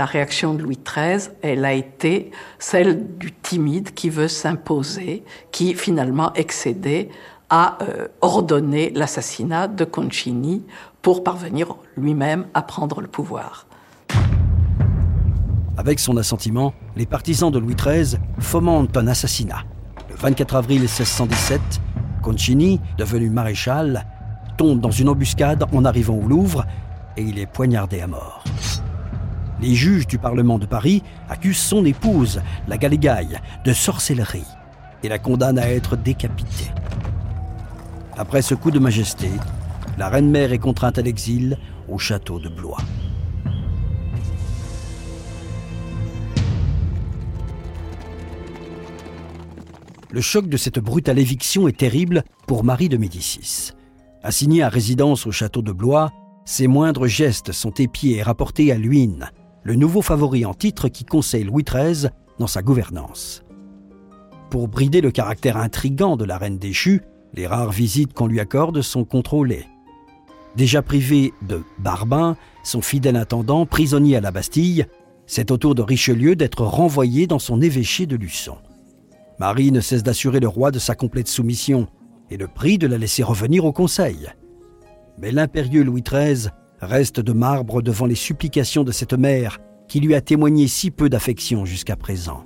La 0.00 0.06
réaction 0.06 0.54
de 0.54 0.62
Louis 0.62 0.78
XIII, 0.82 1.30
elle 1.42 1.62
a 1.66 1.74
été 1.74 2.30
celle 2.58 3.18
du 3.18 3.32
timide 3.32 3.92
qui 3.92 4.08
veut 4.08 4.28
s'imposer, 4.28 5.24
qui 5.52 5.74
finalement 5.74 6.32
excédait 6.32 7.10
à 7.50 7.76
euh, 7.82 8.08
ordonner 8.22 8.88
l'assassinat 8.94 9.68
de 9.68 9.84
Concini 9.84 10.64
pour 11.02 11.22
parvenir 11.22 11.76
lui-même 11.98 12.46
à 12.54 12.62
prendre 12.62 13.02
le 13.02 13.08
pouvoir. 13.08 13.66
Avec 15.76 15.98
son 15.98 16.16
assentiment, 16.16 16.72
les 16.96 17.04
partisans 17.04 17.50
de 17.50 17.58
Louis 17.58 17.74
XIII 17.74 18.18
fomentent 18.38 18.96
un 18.96 19.06
assassinat. 19.06 19.64
Le 20.08 20.16
24 20.16 20.56
avril 20.56 20.80
1617, 20.80 21.60
Concini, 22.22 22.80
devenu 22.96 23.28
maréchal, 23.28 24.06
tombe 24.56 24.80
dans 24.80 24.90
une 24.90 25.10
embuscade 25.10 25.66
en 25.74 25.84
arrivant 25.84 26.14
au 26.14 26.26
Louvre 26.26 26.64
et 27.18 27.22
il 27.22 27.38
est 27.38 27.44
poignardé 27.44 28.00
à 28.00 28.06
mort. 28.06 28.42
Les 29.62 29.74
juges 29.74 30.06
du 30.06 30.16
Parlement 30.16 30.58
de 30.58 30.64
Paris 30.64 31.02
accusent 31.28 31.58
son 31.58 31.84
épouse, 31.84 32.40
la 32.66 32.78
Galégaille, 32.78 33.38
de 33.64 33.72
sorcellerie 33.74 34.46
et 35.02 35.08
la 35.08 35.18
condamnent 35.18 35.58
à 35.58 35.68
être 35.68 35.96
décapitée. 35.96 36.70
Après 38.16 38.40
ce 38.40 38.54
coup 38.54 38.70
de 38.70 38.78
majesté, 38.78 39.28
la 39.98 40.08
reine-mère 40.08 40.52
est 40.52 40.58
contrainte 40.58 40.98
à 40.98 41.02
l'exil 41.02 41.58
au 41.88 41.98
château 41.98 42.38
de 42.38 42.48
Blois. 42.48 42.78
Le 50.10 50.20
choc 50.22 50.48
de 50.48 50.56
cette 50.56 50.78
brutale 50.78 51.18
éviction 51.18 51.68
est 51.68 51.76
terrible 51.76 52.24
pour 52.46 52.64
Marie 52.64 52.88
de 52.88 52.96
Médicis. 52.96 53.72
Assignée 54.22 54.62
à 54.62 54.68
résidence 54.68 55.26
au 55.26 55.32
château 55.32 55.62
de 55.62 55.72
Blois, 55.72 56.10
ses 56.44 56.66
moindres 56.66 57.06
gestes 57.06 57.52
sont 57.52 57.72
épiés 57.74 58.16
et 58.16 58.22
rapportés 58.22 58.72
à 58.72 58.76
Luynes, 58.76 59.30
le 59.62 59.74
nouveau 59.74 60.02
favori 60.02 60.44
en 60.44 60.54
titre 60.54 60.88
qui 60.88 61.04
conseille 61.04 61.44
Louis 61.44 61.64
XIII 61.64 62.08
dans 62.38 62.46
sa 62.46 62.62
gouvernance. 62.62 63.44
Pour 64.50 64.68
brider 64.68 65.00
le 65.00 65.10
caractère 65.10 65.56
intrigant 65.56 66.16
de 66.16 66.24
la 66.24 66.38
reine 66.38 66.58
déchue, 66.58 67.02
les 67.34 67.46
rares 67.46 67.70
visites 67.70 68.12
qu'on 68.12 68.26
lui 68.26 68.40
accorde 68.40 68.82
sont 68.82 69.04
contrôlées. 69.04 69.66
Déjà 70.56 70.82
privé 70.82 71.32
de 71.46 71.62
Barbin, 71.78 72.36
son 72.64 72.82
fidèle 72.82 73.16
intendant, 73.16 73.66
prisonnier 73.66 74.16
à 74.16 74.20
la 74.20 74.32
Bastille, 74.32 74.86
c'est 75.26 75.52
au 75.52 75.56
tour 75.56 75.76
de 75.76 75.82
Richelieu 75.82 76.34
d'être 76.34 76.64
renvoyé 76.64 77.28
dans 77.28 77.38
son 77.38 77.60
évêché 77.60 78.06
de 78.06 78.16
Luçon. 78.16 78.56
Marie 79.38 79.70
ne 79.70 79.80
cesse 79.80 80.02
d'assurer 80.02 80.40
le 80.40 80.48
roi 80.48 80.72
de 80.72 80.80
sa 80.80 80.96
complète 80.96 81.28
soumission 81.28 81.86
et 82.30 82.36
le 82.36 82.48
prix 82.48 82.78
de 82.78 82.88
la 82.88 82.98
laisser 82.98 83.22
revenir 83.22 83.64
au 83.64 83.72
Conseil. 83.72 84.28
Mais 85.18 85.30
l'impérieux 85.30 85.84
Louis 85.84 86.02
XIII 86.02 86.50
reste 86.80 87.20
de 87.20 87.32
marbre 87.32 87.82
devant 87.82 88.06
les 88.06 88.14
supplications 88.14 88.84
de 88.84 88.92
cette 88.92 89.14
mère 89.14 89.58
qui 89.88 90.00
lui 90.00 90.14
a 90.14 90.20
témoigné 90.20 90.68
si 90.68 90.90
peu 90.90 91.08
d'affection 91.08 91.64
jusqu'à 91.64 91.96
présent. 91.96 92.44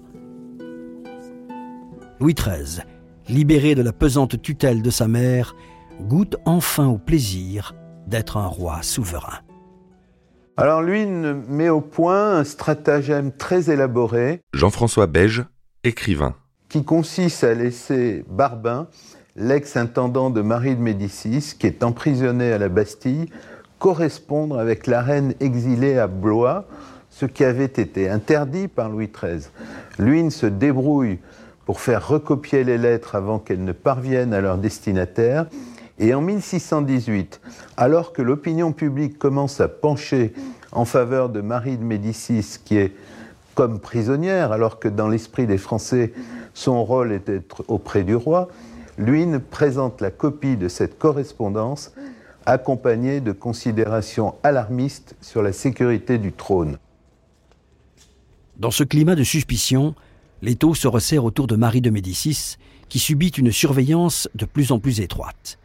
Louis 2.21 2.35
XIII, 2.35 2.83
libéré 3.29 3.75
de 3.75 3.83
la 3.83 3.93
pesante 3.93 4.41
tutelle 4.41 4.83
de 4.83 4.91
sa 4.91 5.09
mère, 5.09 5.55
goûte 6.01 6.37
enfin 6.45 6.87
au 6.87 6.99
plaisir 6.99 7.75
d'être 8.07 8.37
un 8.37 8.47
roi 8.47 8.83
souverain. 8.83 9.41
Alors 10.57 10.83
lui 10.83 11.05
met 11.05 11.69
au 11.69 11.81
point 11.81 12.39
un 12.39 12.45
stratagème 12.45 13.33
très 13.33 13.71
élaboré. 13.71 14.41
Jean-François 14.53 15.07
Beige, 15.07 15.45
écrivain. 15.83 16.37
Qui 16.69 16.85
consiste 16.85 17.45
à 17.45 17.55
laisser 17.55 18.25
Barbin, 18.31 18.89
l'ex-intendant 19.37 20.31
de 20.31 20.41
Marie 20.43 20.77
de 20.77 20.81
Médicis, 20.81 21.55
qui 21.59 21.67
est 21.67 21.83
emprisonné 21.83 22.53
à 22.53 22.59
la 22.59 22.69
Bastille, 22.69 23.27
correspondre 23.79 24.59
avec 24.59 24.87
la 24.87 25.03
reine 25.03 25.35
exilée 25.41 25.99
à 25.99 26.07
Blois, 26.07 26.65
ce 27.11 27.27
qui 27.27 27.45
avait 27.45 27.65
été 27.65 28.09
interdit 28.09 28.69
par 28.69 28.89
Louis 28.89 29.09
XIII. 29.09 29.49
Luynes 29.99 30.31
se 30.31 30.47
débrouille 30.47 31.19
pour 31.65 31.81
faire 31.81 32.09
recopier 32.09 32.65
les 32.65 32.79
lettres 32.79 33.15
avant 33.15 33.39
qu'elles 33.39 33.65
ne 33.65 33.73
parviennent 33.73 34.35
à 34.35 34.41
leur 34.41 34.59
destinataire 34.59 35.47
et 35.99 36.13
en 36.13 36.21
1618, 36.21 37.41
alors 37.77 38.13
que 38.13 38.23
l'opinion 38.23 38.73
publique 38.73 39.19
commence 39.19 39.61
à 39.61 39.69
pencher 39.69 40.35
en 40.73 40.85
faveur 40.85 41.29
de 41.29 41.41
Marie 41.41 41.79
de 41.79 41.85
Médicis, 41.85 42.59
qui 42.65 42.77
est 42.79 42.93
comme 43.55 43.79
prisonnière, 43.79 44.51
alors 44.51 44.81
que 44.81 44.89
dans 44.89 45.09
l'esprit 45.09 45.47
des 45.47 45.59
Français, 45.59 46.13
son 46.53 46.85
rôle 46.85 47.13
est 47.13 47.29
d'être 47.29 47.65
auprès 47.69 48.03
du 48.03 48.17
roi, 48.17 48.49
Luynes 48.99 49.41
présente 49.41 50.01
la 50.01 50.11
copie 50.11 50.57
de 50.57 50.69
cette 50.69 50.99
correspondance 50.99 51.93
accompagnée 52.47 53.21
de 53.21 53.33
considérations 53.33 54.35
alarmistes 54.43 55.17
sur 55.21 55.43
la 55.43 55.53
sécurité 55.53 56.19
du 56.19 56.33
trône. 56.33 56.79
Dans 58.57 58.71
ce 58.71 58.85
climat 58.85 59.17
de 59.17 59.25
suspicion, 59.25 59.95
l'étau 60.43 60.75
se 60.75 60.87
resserre 60.87 61.25
autour 61.25 61.47
de 61.47 61.57
Marie 61.57 61.81
de 61.81 61.91
Médicis, 61.91 62.57
qui 62.89 62.99
subit 62.99 63.29
une 63.29 63.51
surveillance 63.51 64.29
de 64.35 64.45
plus 64.45 64.71
en 64.73 64.79
plus 64.79 65.01
étroite. 65.01 65.59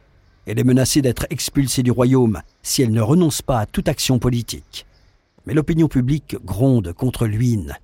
Elle 0.46 0.58
est 0.58 0.64
menacée 0.64 1.02
d'être 1.02 1.28
expulsée 1.30 1.84
du 1.84 1.92
royaume 1.92 2.42
si 2.64 2.82
elle 2.82 2.92
ne 2.92 3.02
renonce 3.02 3.42
pas 3.42 3.60
à 3.60 3.66
toute 3.66 3.88
action 3.88 4.18
politique. 4.18 4.88
Mais 5.46 5.54
l'opinion 5.54 5.88
publique 5.88 6.38
gronde 6.44 6.94
contre 6.94 7.28
Luynes. 7.28 7.78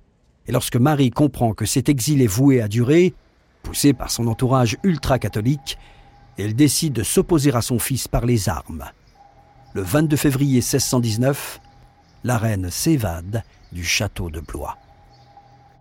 Et 0.48 0.52
lorsque 0.52 0.76
Marie 0.76 1.10
comprend 1.10 1.52
que 1.52 1.66
cet 1.66 1.88
exil 1.88 2.22
est 2.22 2.26
voué 2.26 2.60
à 2.60 2.68
durer, 2.68 3.14
poussée 3.62 3.92
par 3.92 4.10
son 4.10 4.26
entourage 4.26 4.78
ultra-catholique, 4.82 5.78
elle 6.38 6.54
décide 6.54 6.92
de 6.92 7.02
s'opposer 7.02 7.54
à 7.54 7.62
son 7.62 7.78
fils 7.78 8.08
par 8.08 8.26
les 8.26 8.48
armes. 8.48 8.84
Le 9.74 9.82
22 9.82 10.16
février 10.16 10.56
1619, 10.56 11.60
la 12.24 12.38
reine 12.38 12.70
s'évade 12.70 13.42
du 13.72 13.84
château 13.84 14.30
de 14.30 14.40
Blois. 14.40 14.76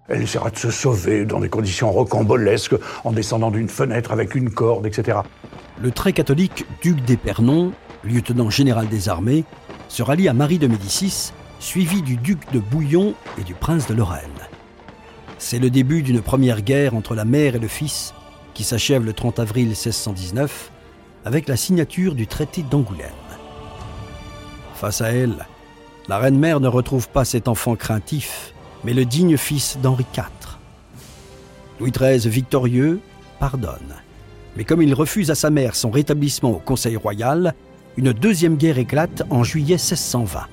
Elle 0.07 0.21
essaiera 0.21 0.51
de 0.51 0.57
se 0.57 0.69
sauver 0.69 1.25
dans 1.25 1.39
des 1.39 1.50
conditions 1.50 1.91
rocambolesques, 1.91 2.75
en 3.03 3.12
descendant 3.12 3.50
d'une 3.50 3.69
fenêtre 3.69 4.12
avec 4.12 4.35
une 4.35 4.51
corde, 4.51 4.85
etc. 4.85 5.19
Le 5.81 5.91
très 5.91 6.13
catholique 6.13 6.65
duc 6.81 7.03
d'Épernon, 7.03 7.71
lieutenant 8.03 8.50
général 8.50 8.88
des 8.88 9.09
armées, 9.09 9.45
se 9.89 10.03
rallie 10.03 10.27
à 10.27 10.33
Marie 10.33 10.59
de 10.59 10.67
Médicis, 10.67 11.31
suivi 11.59 12.01
du 12.01 12.17
duc 12.17 12.39
de 12.51 12.59
Bouillon 12.59 13.15
et 13.39 13.43
du 13.43 13.55
prince 13.55 13.88
de 13.88 13.95
Lorraine. 13.95 14.29
C'est 15.39 15.59
le 15.59 15.69
début 15.69 16.03
d'une 16.03 16.21
première 16.21 16.62
guerre 16.62 16.95
entre 16.95 17.15
la 17.15 17.25
mère 17.25 17.55
et 17.55 17.59
le 17.59 17.67
fils, 17.67 18.13
qui 18.55 18.63
s'achève 18.63 19.05
le 19.05 19.13
30 19.13 19.38
avril 19.38 19.67
1619 19.67 20.71
avec 21.25 21.47
la 21.47 21.57
signature 21.57 22.15
du 22.15 22.25
traité 22.25 22.63
d'Angoulême. 22.63 23.12
Face 24.74 25.01
à 25.01 25.12
elle, 25.12 25.45
la 26.07 26.17
reine-mère 26.17 26.59
ne 26.59 26.67
retrouve 26.67 27.09
pas 27.09 27.25
cet 27.25 27.47
enfant 27.47 27.75
craintif, 27.75 28.53
mais 28.83 28.93
le 28.93 29.05
digne 29.05 29.38
fils 29.38 29.77
d'Henri 29.83 30.05
IV. 30.15 30.25
Louis 31.79 31.91
XIII, 31.91 32.29
victorieux, 32.29 33.00
pardonne. 33.39 33.95
Mais 34.55 34.63
comme 34.63 34.81
il 34.81 34.93
refuse 34.93 35.29
à 35.31 35.35
sa 35.35 35.50
mère 35.50 35.75
son 35.75 35.91
rétablissement 35.91 36.51
au 36.51 36.59
Conseil 36.59 36.95
royal, 36.95 37.53
une 37.97 38.13
deuxième 38.13 38.55
guerre 38.55 38.77
éclate 38.77 39.24
en 39.29 39.43
juillet 39.43 39.75
1620. 39.75 40.47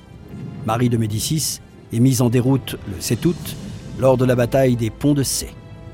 Marie 0.65 0.89
de 0.89 0.97
Médicis 0.97 1.59
est 1.93 1.99
mise 1.99 2.21
en 2.21 2.29
déroute 2.29 2.77
le 2.93 2.99
7 2.99 3.25
août 3.25 3.55
lors 3.99 4.17
de 4.17 4.25
la 4.25 4.35
bataille 4.35 4.75
des 4.75 4.89
Ponts 4.89 5.13
de 5.13 5.23
Cé. 5.23 5.49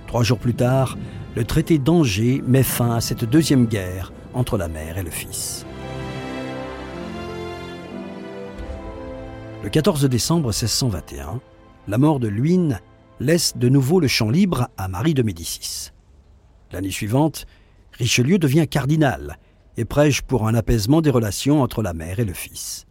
Trois 0.07 0.23
jours 0.23 0.39
plus 0.39 0.55
tard, 0.55 0.97
le 1.39 1.45
traité 1.45 1.77
d'Angers 1.77 2.43
met 2.45 2.63
fin 2.63 2.95
à 2.95 2.99
cette 2.99 3.23
deuxième 3.23 3.65
guerre 3.65 4.11
entre 4.33 4.57
la 4.57 4.67
mère 4.67 4.97
et 4.97 5.03
le 5.03 5.09
fils. 5.09 5.65
Le 9.63 9.69
14 9.69 10.03
décembre 10.09 10.47
1621, 10.47 11.39
la 11.87 11.97
mort 11.97 12.19
de 12.19 12.27
Luynes 12.27 12.81
laisse 13.21 13.55
de 13.55 13.69
nouveau 13.69 14.01
le 14.01 14.09
champ 14.09 14.29
libre 14.29 14.67
à 14.75 14.89
Marie 14.89 15.13
de 15.13 15.23
Médicis. 15.23 15.91
L'année 16.73 16.91
suivante, 16.91 17.45
Richelieu 17.93 18.37
devient 18.37 18.67
cardinal 18.67 19.37
et 19.77 19.85
prêche 19.85 20.21
pour 20.21 20.45
un 20.45 20.55
apaisement 20.55 20.99
des 20.99 21.09
relations 21.09 21.61
entre 21.61 21.81
la 21.81 21.93
mère 21.93 22.19
et 22.19 22.25
le 22.25 22.33
fils. 22.33 22.85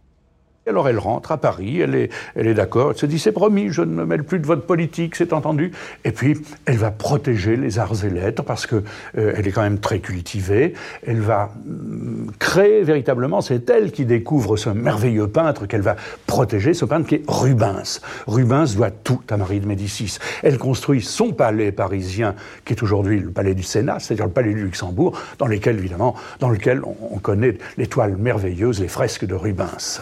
Alors 0.69 0.87
elle 0.87 0.99
rentre 0.99 1.31
à 1.31 1.37
Paris, 1.37 1.81
elle 1.81 1.95
est, 1.95 2.09
elle 2.35 2.47
est 2.47 2.53
d'accord, 2.53 2.91
elle 2.91 2.97
se 2.97 3.05
dit 3.05 3.17
c'est 3.17 3.31
promis, 3.31 3.69
je 3.69 3.81
ne 3.81 3.93
me 3.93 4.05
mêle 4.05 4.23
plus 4.23 4.39
de 4.39 4.45
votre 4.45 4.61
politique, 4.61 5.15
c'est 5.15 5.33
entendu. 5.33 5.71
Et 6.05 6.11
puis 6.11 6.37
elle 6.65 6.77
va 6.77 6.91
protéger 6.91 7.55
les 7.55 7.79
arts 7.79 8.05
et 8.05 8.09
lettres 8.09 8.43
parce 8.43 8.67
que 8.67 8.83
euh, 9.17 9.33
est 9.35 9.51
quand 9.51 9.63
même 9.63 9.79
très 9.79 9.99
cultivée. 9.99 10.73
Elle 11.05 11.21
va 11.21 11.51
mm, 11.65 12.31
créer 12.37 12.83
véritablement, 12.83 13.41
c'est 13.41 13.67
elle 13.69 13.91
qui 13.91 14.05
découvre 14.05 14.57
ce 14.57 14.69
merveilleux 14.69 15.27
peintre 15.27 15.65
qu'elle 15.65 15.81
va 15.81 15.95
protéger, 16.27 16.73
ce 16.73 16.85
peintre 16.85 17.07
qui 17.07 17.15
est 17.15 17.23
Rubens. 17.27 18.01
Rubens 18.27 18.75
doit 18.75 18.91
tout 18.91 19.21
à 19.29 19.37
Marie 19.37 19.59
de 19.59 19.65
Médicis. 19.65 20.17
Elle 20.43 20.57
construit 20.57 21.01
son 21.01 21.31
palais 21.31 21.71
parisien, 21.71 22.35
qui 22.65 22.73
est 22.73 22.83
aujourd'hui 22.83 23.19
le 23.19 23.31
palais 23.31 23.55
du 23.55 23.63
Sénat, 23.63 23.99
c'est-à-dire 23.99 24.25
le 24.25 24.31
palais 24.31 24.53
du 24.53 24.63
Luxembourg, 24.63 25.19
dans 25.39 25.47
lequel 25.47 25.79
évidemment, 25.79 26.15
dans 26.39 26.49
lequel 26.49 26.81
on 26.83 27.17
connaît 27.17 27.57
les 27.77 27.87
toiles 27.87 28.17
merveilleuses, 28.17 28.79
les 28.79 28.87
fresques 28.87 29.25
de 29.25 29.35
Rubens. 29.35 30.01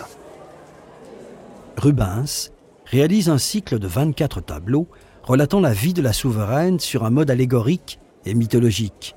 Rubens 1.78 2.52
réalise 2.86 3.30
un 3.30 3.38
cycle 3.38 3.80
de 3.80 3.88
24 3.88 4.42
tableaux 4.42 4.88
relatant 5.24 5.60
la 5.60 5.74
vie 5.74 5.94
de 5.94 6.02
la 6.02 6.14
souveraine 6.14 6.80
sur 6.80 7.06
un 7.06 7.10
mode 7.10 7.30
allégorique 7.30 8.00
et 8.26 8.34
mythologique. 8.34 9.16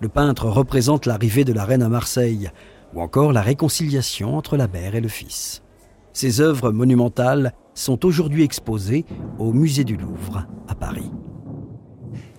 Le 0.00 0.08
peintre 0.08 0.46
représente 0.46 1.06
l'arrivée 1.06 1.44
de 1.44 1.52
la 1.52 1.64
reine 1.64 1.82
à 1.82 1.88
Marseille 1.88 2.50
ou 2.94 3.02
encore 3.02 3.32
la 3.32 3.42
réconciliation 3.42 4.36
entre 4.36 4.56
la 4.56 4.68
mère 4.68 4.94
et 4.94 5.00
le 5.00 5.08
fils. 5.08 5.62
Ces 6.12 6.40
œuvres 6.40 6.70
monumentales 6.70 7.52
sont 7.74 8.04
aujourd'hui 8.04 8.44
exposées 8.44 9.04
au 9.38 9.52
musée 9.52 9.84
du 9.84 9.96
Louvre 9.96 10.46
à 10.68 10.74
Paris. 10.74 11.10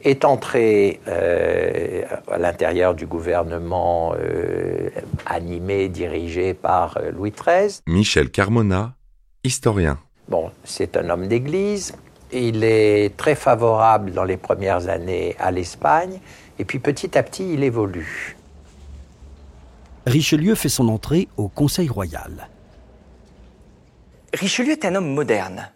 Est 0.01 0.23
entré 0.23 1.01
euh, 1.07 2.03
à 2.31 2.37
l'intérieur 2.37 2.95
du 2.95 3.05
gouvernement 3.05 4.13
euh, 4.17 4.89
animé, 5.25 5.89
dirigé 5.89 6.53
par 6.53 6.97
euh, 6.97 7.11
Louis 7.11 7.31
XIII. 7.31 7.81
Michel 7.85 8.29
Carmona, 8.31 8.95
historien. 9.43 9.99
Bon, 10.27 10.51
c'est 10.63 10.97
un 10.97 11.09
homme 11.09 11.27
d'église. 11.27 11.95
Il 12.31 12.63
est 12.63 13.15
très 13.17 13.35
favorable 13.35 14.11
dans 14.11 14.23
les 14.23 14.37
premières 14.37 14.87
années 14.89 15.35
à 15.39 15.51
l'Espagne. 15.51 16.19
Et 16.59 16.65
puis 16.65 16.79
petit 16.79 17.17
à 17.17 17.23
petit, 17.23 17.53
il 17.53 17.63
évolue. 17.63 18.37
Richelieu 20.05 20.55
fait 20.55 20.69
son 20.69 20.87
entrée 20.89 21.27
au 21.37 21.47
Conseil 21.47 21.87
royal. 21.87 22.49
Richelieu 24.33 24.71
est 24.71 24.85
un 24.85 24.95
homme 24.95 25.13
moderne. 25.13 25.69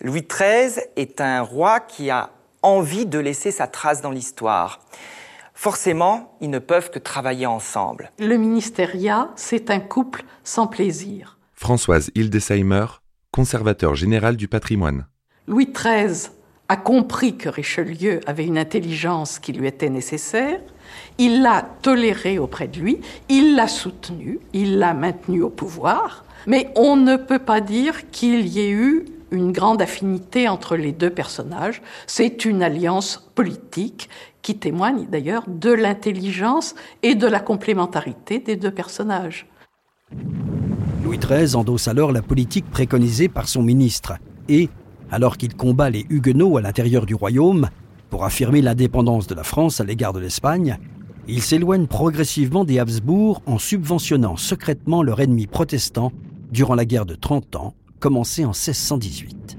Louis 0.00 0.26
XIII 0.28 0.82
est 0.96 1.20
un 1.20 1.42
roi 1.42 1.80
qui 1.80 2.10
a 2.10 2.30
envie 2.62 3.06
de 3.06 3.18
laisser 3.18 3.50
sa 3.50 3.66
trace 3.66 4.02
dans 4.02 4.10
l'histoire. 4.10 4.80
Forcément, 5.54 6.36
ils 6.40 6.50
ne 6.50 6.58
peuvent 6.58 6.90
que 6.90 6.98
travailler 6.98 7.46
ensemble. 7.46 8.10
Le 8.18 8.36
ministériat, 8.36 9.30
c'est 9.36 9.70
un 9.70 9.80
couple 9.80 10.24
sans 10.44 10.66
plaisir. 10.66 11.35
Françoise 11.58 12.10
Hildesheimer, 12.14 12.86
conservateur 13.32 13.94
général 13.94 14.36
du 14.36 14.46
patrimoine. 14.46 15.06
Louis 15.46 15.72
XIII 15.72 16.30
a 16.68 16.76
compris 16.76 17.36
que 17.36 17.48
Richelieu 17.48 18.20
avait 18.26 18.44
une 18.44 18.58
intelligence 18.58 19.38
qui 19.38 19.52
lui 19.52 19.66
était 19.66 19.88
nécessaire. 19.88 20.60
Il 21.16 21.40
l'a 21.40 21.66
toléré 21.80 22.38
auprès 22.38 22.68
de 22.68 22.78
lui, 22.78 23.00
il 23.30 23.56
l'a 23.56 23.68
soutenu, 23.68 24.38
il 24.52 24.78
l'a 24.78 24.92
maintenu 24.92 25.42
au 25.42 25.48
pouvoir. 25.48 26.24
Mais 26.46 26.70
on 26.76 26.94
ne 26.94 27.16
peut 27.16 27.38
pas 27.38 27.62
dire 27.62 28.10
qu'il 28.10 28.46
y 28.46 28.60
ait 28.60 28.70
eu 28.70 29.06
une 29.30 29.50
grande 29.50 29.80
affinité 29.80 30.48
entre 30.48 30.76
les 30.76 30.92
deux 30.92 31.10
personnages. 31.10 31.80
C'est 32.06 32.44
une 32.44 32.62
alliance 32.62 33.30
politique 33.34 34.10
qui 34.42 34.58
témoigne 34.58 35.06
d'ailleurs 35.06 35.44
de 35.48 35.72
l'intelligence 35.72 36.74
et 37.02 37.14
de 37.14 37.26
la 37.26 37.40
complémentarité 37.40 38.40
des 38.40 38.56
deux 38.56 38.70
personnages. 38.70 39.46
Louis 41.06 41.18
XIII 41.18 41.54
endosse 41.54 41.86
alors 41.86 42.10
la 42.10 42.20
politique 42.20 42.68
préconisée 42.68 43.28
par 43.28 43.46
son 43.46 43.62
ministre 43.62 44.14
et, 44.48 44.68
alors 45.08 45.36
qu'il 45.36 45.54
combat 45.54 45.88
les 45.88 46.04
Huguenots 46.10 46.56
à 46.56 46.62
l'intérieur 46.62 47.06
du 47.06 47.14
royaume 47.14 47.68
pour 48.10 48.24
affirmer 48.24 48.60
l'indépendance 48.60 49.28
de 49.28 49.36
la 49.36 49.44
France 49.44 49.80
à 49.80 49.84
l'égard 49.84 50.12
de 50.12 50.18
l'Espagne, 50.18 50.78
il 51.28 51.42
s'éloigne 51.42 51.86
progressivement 51.86 52.64
des 52.64 52.80
Habsbourg 52.80 53.40
en 53.46 53.58
subventionnant 53.58 54.36
secrètement 54.36 55.04
leur 55.04 55.20
ennemi 55.20 55.46
protestant 55.46 56.10
durant 56.50 56.74
la 56.74 56.84
guerre 56.84 57.06
de 57.06 57.14
30 57.14 57.54
ans, 57.54 57.74
commencée 58.00 58.44
en 58.44 58.48
1618. 58.48 59.58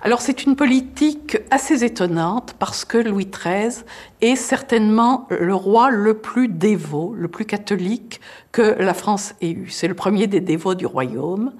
Alors 0.00 0.20
c'est 0.20 0.44
une 0.44 0.54
politique 0.54 1.38
assez 1.50 1.82
étonnante 1.82 2.54
parce 2.60 2.84
que 2.84 2.98
Louis 2.98 3.26
XIII 3.26 3.84
est 4.20 4.36
certainement 4.36 5.26
le 5.28 5.54
roi 5.54 5.90
le 5.90 6.14
plus 6.14 6.46
dévot, 6.46 7.14
le 7.16 7.26
plus 7.26 7.44
catholique 7.44 8.20
que 8.52 8.62
la 8.62 8.94
France 8.94 9.34
ait 9.40 9.50
eu. 9.50 9.70
C'est 9.70 9.88
le 9.88 9.94
premier 9.94 10.28
des 10.28 10.40
dévots 10.40 10.76
du 10.76 10.86
royaume 10.86 11.52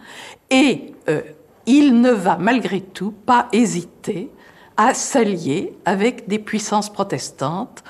et 0.50 0.94
euh, 1.08 1.22
il 1.66 2.00
ne 2.00 2.10
va 2.10 2.36
malgré 2.36 2.80
tout 2.80 3.10
pas 3.10 3.48
hésiter 3.52 4.30
à 4.76 4.94
s'allier 4.94 5.76
avec 5.84 6.28
des 6.28 6.38
puissances 6.38 6.92
protestantes 6.92 7.82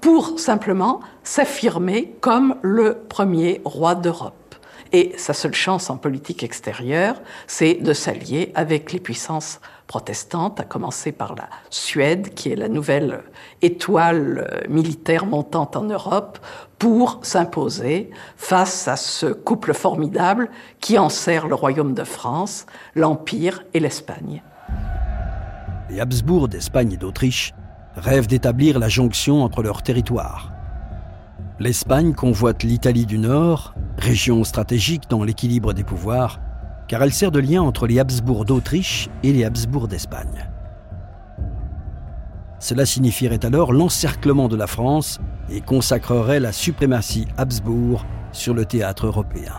pour 0.00 0.40
simplement 0.40 0.98
s'affirmer 1.22 2.16
comme 2.20 2.56
le 2.62 2.98
premier 3.08 3.60
roi 3.64 3.94
d'Europe. 3.94 4.34
Et 4.92 5.14
sa 5.16 5.32
seule 5.32 5.54
chance 5.54 5.88
en 5.88 5.96
politique 5.96 6.42
extérieure, 6.42 7.22
c'est 7.46 7.74
de 7.74 7.94
s'allier 7.94 8.52
avec 8.54 8.92
les 8.92 9.00
puissances 9.00 9.60
protestantes, 9.92 10.58
à 10.58 10.64
commencer 10.64 11.12
par 11.12 11.34
la 11.34 11.50
Suède, 11.68 12.32
qui 12.32 12.50
est 12.50 12.56
la 12.56 12.70
nouvelle 12.70 13.20
étoile 13.60 14.48
euh, 14.50 14.60
militaire 14.70 15.26
montante 15.26 15.76
en 15.76 15.82
Europe, 15.82 16.38
pour 16.78 17.18
s'imposer 17.20 18.08
face 18.38 18.88
à 18.88 18.96
ce 18.96 19.26
couple 19.26 19.74
formidable 19.74 20.48
qui 20.80 20.96
enserre 20.96 21.46
le 21.46 21.54
royaume 21.54 21.92
de 21.92 22.04
France, 22.04 22.64
l'Empire 22.94 23.64
et 23.74 23.80
l'Espagne. 23.80 24.42
Les 25.90 26.00
Habsbourg 26.00 26.48
d'Espagne 26.48 26.92
et 26.92 26.96
d'Autriche 26.96 27.52
rêvent 27.94 28.28
d'établir 28.28 28.78
la 28.78 28.88
jonction 28.88 29.44
entre 29.44 29.62
leurs 29.62 29.82
territoires. 29.82 30.52
L'Espagne 31.60 32.14
convoite 32.14 32.62
l'Italie 32.62 33.04
du 33.04 33.18
Nord, 33.18 33.74
région 33.98 34.42
stratégique 34.42 35.02
dans 35.10 35.22
l'équilibre 35.22 35.74
des 35.74 35.84
pouvoirs, 35.84 36.40
car 36.92 37.02
elle 37.02 37.14
sert 37.14 37.30
de 37.30 37.40
lien 37.40 37.62
entre 37.62 37.86
les 37.86 37.98
Habsbourg 37.98 38.44
d'Autriche 38.44 39.08
et 39.22 39.32
les 39.32 39.44
Habsbourg 39.44 39.88
d'Espagne. 39.88 40.46
Cela 42.60 42.84
signifierait 42.84 43.46
alors 43.46 43.72
l'encerclement 43.72 44.46
de 44.46 44.56
la 44.56 44.66
France 44.66 45.18
et 45.48 45.62
consacrerait 45.62 46.38
la 46.38 46.52
suprématie 46.52 47.26
Habsbourg 47.38 48.04
sur 48.32 48.52
le 48.52 48.66
théâtre 48.66 49.06
européen. 49.06 49.54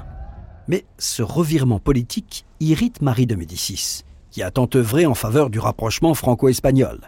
Mais 0.67 0.85
ce 0.99 1.23
revirement 1.23 1.79
politique 1.79 2.45
irrite 2.59 3.01
Marie 3.01 3.25
de 3.25 3.33
Médicis, 3.33 4.03
qui 4.29 4.43
a 4.43 4.51
tant 4.51 4.69
œuvré 4.75 5.07
en 5.07 5.15
faveur 5.15 5.49
du 5.49 5.57
rapprochement 5.57 6.13
franco-espagnol. 6.13 6.99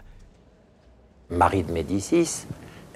Marie 1.30 1.62
de 1.62 1.70
Médicis, 1.70 2.46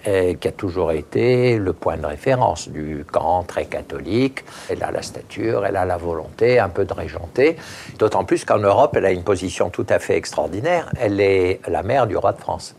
euh, 0.06 0.34
qui 0.34 0.48
a 0.48 0.52
toujours 0.52 0.92
été 0.92 1.58
le 1.58 1.72
point 1.72 1.96
de 1.96 2.06
référence 2.06 2.68
du 2.68 3.04
camp 3.10 3.42
très 3.44 3.66
catholique. 3.66 4.44
Elle 4.68 4.82
a 4.82 4.90
la 4.90 5.02
stature, 5.02 5.66
elle 5.66 5.76
a 5.76 5.84
la 5.84 5.96
volonté 5.96 6.58
un 6.58 6.68
peu 6.68 6.84
de 6.84 6.92
régenter, 6.92 7.56
d'autant 7.98 8.24
plus 8.24 8.44
qu'en 8.44 8.58
Europe, 8.58 8.94
elle 8.96 9.06
a 9.06 9.12
une 9.12 9.24
position 9.24 9.70
tout 9.70 9.86
à 9.88 9.98
fait 9.98 10.16
extraordinaire. 10.16 10.90
Elle 10.98 11.20
est 11.20 11.60
la 11.68 11.82
mère 11.82 12.06
du 12.06 12.16
roi 12.16 12.32
de 12.32 12.38
France. 12.38 12.74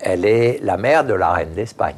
Elle 0.00 0.24
est 0.24 0.58
la 0.62 0.76
mère 0.76 1.04
de 1.04 1.14
la 1.14 1.32
reine 1.32 1.54
d'Espagne. 1.54 1.96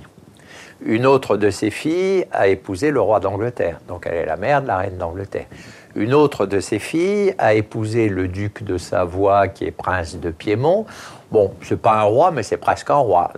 Une 0.84 1.06
autre 1.06 1.36
de 1.36 1.50
ses 1.50 1.70
filles 1.70 2.26
a 2.32 2.48
épousé 2.48 2.90
le 2.90 3.00
roi 3.00 3.18
d'Angleterre, 3.18 3.80
donc 3.88 4.06
elle 4.06 4.14
est 4.16 4.26
la 4.26 4.36
mère 4.36 4.60
de 4.62 4.66
la 4.66 4.76
reine 4.78 4.98
d'Angleterre. 4.98 5.46
Une 5.94 6.12
autre 6.12 6.44
de 6.44 6.60
ses 6.60 6.78
filles 6.78 7.34
a 7.38 7.54
épousé 7.54 8.10
le 8.10 8.28
duc 8.28 8.62
de 8.62 8.76
Savoie, 8.76 9.48
qui 9.48 9.64
est 9.64 9.70
prince 9.70 10.16
de 10.16 10.30
Piémont. 10.30 10.84
Bon, 11.30 11.52
c'est 11.62 11.80
pas 11.80 12.00
un 12.00 12.04
roi, 12.04 12.30
mais 12.30 12.42
c'est 12.42 12.56
presque 12.56 12.90
un 12.90 12.96
roi. 12.96 13.32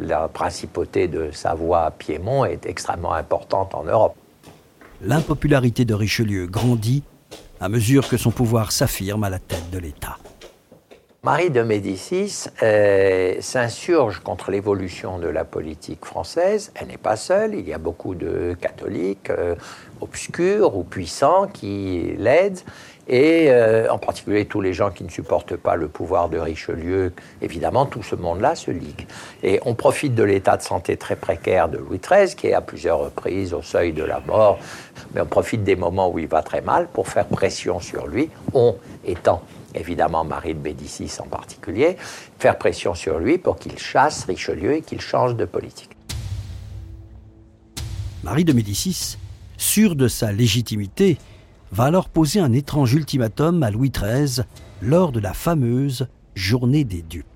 la 0.00 0.28
principauté 0.28 1.08
de 1.08 1.30
Savoie-Piémont 1.30 2.44
est 2.44 2.66
extrêmement 2.66 3.14
importante 3.14 3.74
en 3.74 3.84
Europe. 3.84 4.16
L'impopularité 5.00 5.84
de 5.84 5.94
Richelieu 5.94 6.46
grandit 6.46 7.02
à 7.60 7.68
mesure 7.68 8.08
que 8.08 8.16
son 8.16 8.30
pouvoir 8.30 8.72
s'affirme 8.72 9.24
à 9.24 9.30
la 9.30 9.38
tête 9.38 9.70
de 9.70 9.78
l'État. 9.78 10.18
Marie 11.24 11.48
de 11.48 11.62
Médicis 11.62 12.48
euh, 12.62 13.36
s'insurge 13.40 14.20
contre 14.20 14.50
l'évolution 14.50 15.18
de 15.18 15.26
la 15.26 15.44
politique 15.44 16.04
française. 16.04 16.70
Elle 16.74 16.88
n'est 16.88 16.98
pas 16.98 17.16
seule, 17.16 17.54
il 17.54 17.66
y 17.66 17.72
a 17.72 17.78
beaucoup 17.78 18.14
de 18.14 18.54
catholiques 18.60 19.30
euh, 19.30 19.54
obscurs 20.02 20.76
ou 20.76 20.84
puissants 20.84 21.46
qui 21.46 22.14
l'aident, 22.18 22.62
et 23.08 23.46
euh, 23.48 23.90
en 23.90 23.98
particulier 23.98 24.46
tous 24.46 24.60
les 24.60 24.72
gens 24.72 24.90
qui 24.90 25.04
ne 25.04 25.10
supportent 25.10 25.56
pas 25.56 25.76
le 25.76 25.88
pouvoir 25.88 26.28
de 26.28 26.38
Richelieu. 26.38 27.12
Évidemment, 27.42 27.86
tout 27.86 28.02
ce 28.02 28.14
monde-là 28.14 28.54
se 28.54 28.70
ligue. 28.70 29.06
Et 29.42 29.60
on 29.64 29.74
profite 29.74 30.14
de 30.14 30.22
l'état 30.22 30.56
de 30.56 30.62
santé 30.62 30.96
très 30.96 31.16
précaire 31.16 31.68
de 31.68 31.78
Louis 31.78 32.00
XIII, 32.00 32.34
qui 32.34 32.48
est 32.48 32.54
à 32.54 32.60
plusieurs 32.60 32.98
reprises 32.98 33.52
au 33.52 33.62
seuil 33.62 33.92
de 33.92 34.04
la 34.04 34.20
mort, 34.20 34.58
mais 35.14 35.20
on 35.20 35.26
profite 35.26 35.64
des 35.64 35.76
moments 35.76 36.10
où 36.10 36.18
il 36.18 36.28
va 36.28 36.42
très 36.42 36.60
mal 36.60 36.88
pour 36.92 37.08
faire 37.08 37.26
pression 37.26 37.80
sur 37.80 38.06
lui, 38.06 38.30
on 38.52 38.76
étant 39.04 39.42
évidemment 39.74 40.24
Marie 40.24 40.54
de 40.54 40.60
Médicis 40.60 41.10
en 41.18 41.26
particulier, 41.26 41.96
faire 42.38 42.56
pression 42.58 42.94
sur 42.94 43.18
lui 43.18 43.38
pour 43.38 43.56
qu'il 43.56 43.78
chasse 43.78 44.24
Richelieu 44.24 44.74
et 44.74 44.82
qu'il 44.82 45.00
change 45.00 45.36
de 45.36 45.44
politique. 45.44 45.90
Marie 48.22 48.44
de 48.44 48.52
Médicis, 48.52 49.18
sûre 49.56 49.96
de 49.96 50.08
sa 50.08 50.32
légitimité, 50.32 51.18
va 51.74 51.84
alors 51.84 52.08
poser 52.08 52.38
un 52.38 52.52
étrange 52.52 52.94
ultimatum 52.94 53.64
à 53.64 53.70
Louis 53.72 53.90
XIII 53.90 54.44
lors 54.80 55.10
de 55.10 55.18
la 55.18 55.34
fameuse 55.34 56.06
Journée 56.36 56.84
des 56.84 57.02
dupes. 57.02 57.26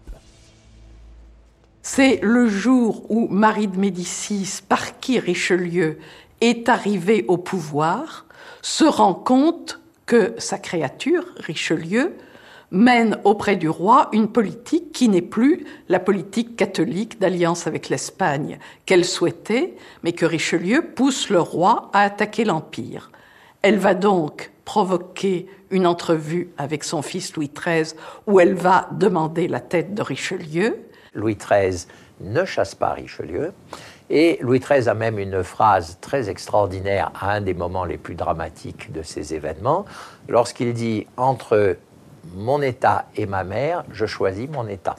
C'est 1.83 2.21
le 2.23 2.49
jour 2.49 3.05
où 3.09 3.27
Marie 3.29 3.67
de 3.67 3.77
Médicis, 3.77 4.61
par 4.69 5.01
qui 5.01 5.19
Richelieu 5.19 5.99
est 6.41 6.69
arrivé 6.69 7.25
au 7.27 7.37
pouvoir, 7.37 8.27
se 8.63 8.85
rend 8.85 9.15
compte 9.15 9.81
que 10.07 10.35
sa 10.39 10.59
créature, 10.59 11.25
Richelieu, 11.39 12.15
mène 12.71 13.19
auprès 13.25 13.57
du 13.57 13.69
roi 13.69 14.09
une 14.13 14.29
politique 14.29 14.93
qui 14.93 15.09
n'est 15.09 15.21
plus 15.21 15.65
la 15.89 15.99
politique 15.99 16.55
catholique 16.55 17.19
d'alliance 17.19 17.67
avec 17.67 17.89
l'Espagne 17.89 18.61
qu'elle 18.87 19.05
souhaitait, 19.05 19.75
mais 20.05 20.13
que 20.13 20.27
Richelieu 20.27 20.83
pousse 20.95 21.29
le 21.29 21.41
roi 21.41 21.91
à 21.93 22.03
attaquer 22.03 22.45
l'Empire. 22.45 23.11
Elle 23.63 23.79
va 23.79 23.95
donc 23.95 24.53
provoquer 24.65 25.49
une 25.71 25.87
entrevue 25.87 26.53
avec 26.59 26.85
son 26.85 27.03
fils 27.03 27.35
Louis 27.35 27.51
XIII 27.51 27.95
où 28.27 28.39
elle 28.39 28.55
va 28.55 28.89
demander 28.93 29.49
la 29.49 29.59
tête 29.59 29.95
de 29.95 30.03
Richelieu. 30.03 30.79
Louis 31.15 31.37
XIII 31.37 31.87
ne 32.21 32.45
chasse 32.45 32.77
pas 32.77 32.93
Richelieu. 32.93 33.53
Et 34.11 34.39
Louis 34.43 34.61
XIII 34.61 34.89
a 34.89 34.95
même 34.95 35.19
une 35.19 35.43
phrase 35.43 35.99
très 36.01 36.31
extraordinaire 36.31 37.11
à 37.21 37.33
un 37.33 37.41
des 37.41 37.53
moments 37.53 37.85
les 37.85 37.99
plus 37.99 38.15
dramatiques 38.15 38.93
de 38.93 39.03
ces 39.03 39.35
événements, 39.35 39.85
lorsqu'il 40.29 40.73
dit 40.73 41.07
Entre 41.17 41.77
mon 42.35 42.63
État 42.63 43.07
et 43.17 43.27
ma 43.27 43.43
mère, 43.43 43.85
je 43.91 44.07
choisis 44.07 44.49
mon 44.49 44.69
État. 44.69 44.97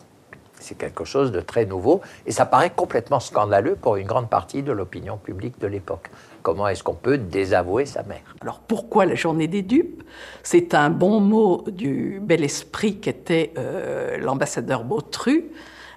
C'est 0.59 0.77
quelque 0.77 1.05
chose 1.05 1.31
de 1.31 1.39
très 1.39 1.65
nouveau 1.65 2.01
et 2.25 2.31
ça 2.31 2.45
paraît 2.45 2.69
complètement 2.69 3.21
scandaleux 3.21 3.75
pour 3.75 3.95
une 3.95 4.05
grande 4.05 4.29
partie 4.29 4.61
de 4.61 4.73
l'opinion 4.73 5.17
publique 5.17 5.59
de 5.59 5.67
l'époque. 5.67 6.09
Comment 6.41 6.67
est-ce 6.67 6.83
qu'on 6.83 6.93
peut 6.93 7.17
désavouer 7.17 7.85
sa 7.85 8.03
mère? 8.03 8.35
Alors 8.41 8.59
pourquoi 8.59 9.05
la 9.05 9.15
journée 9.15 9.47
des 9.47 9.61
dupes? 9.61 10.03
C'est 10.43 10.73
un 10.73 10.89
bon 10.89 11.19
mot 11.19 11.63
du 11.67 12.19
bel 12.21 12.43
esprit 12.43 12.97
qu'était 12.97 13.53
euh, 13.57 14.17
l'ambassadeur 14.17 14.83
Bautru 14.83 15.45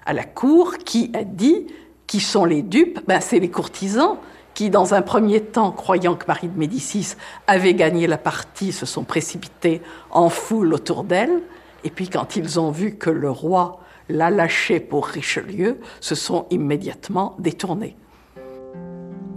à 0.05 0.13
la 0.13 0.23
cour 0.23 0.77
qui 0.77 1.11
a 1.13 1.23
dit 1.23 1.67
qui 2.07 2.19
sont 2.19 2.45
les 2.45 2.61
dupes? 2.61 2.99
Ben, 3.07 3.21
C'est 3.21 3.39
les 3.39 3.49
courtisans 3.49 4.17
qui, 4.53 4.69
dans 4.69 4.93
un 4.93 5.01
premier 5.01 5.41
temps, 5.41 5.71
croyant 5.71 6.15
que 6.15 6.25
Marie 6.27 6.47
de 6.47 6.57
Médicis 6.57 7.15
avait 7.47 7.73
gagné 7.73 8.05
la 8.07 8.17
partie, 8.17 8.71
se 8.71 8.85
sont 8.85 9.03
précipités 9.03 9.81
en 10.11 10.29
foule 10.29 10.73
autour 10.73 11.03
d'elle. 11.03 11.41
Et 11.83 11.89
puis, 11.89 12.07
quand 12.07 12.35
ils 12.35 12.59
ont 12.59 12.69
vu 12.69 12.95
que 12.95 13.09
le 13.09 13.31
roi 13.31 13.79
l'a 14.09 14.29
lâché 14.29 14.79
pour 14.79 15.07
Richelieu, 15.07 15.79
se 16.01 16.13
sont 16.13 16.45
immédiatement 16.51 17.35
détournés. 17.39 17.95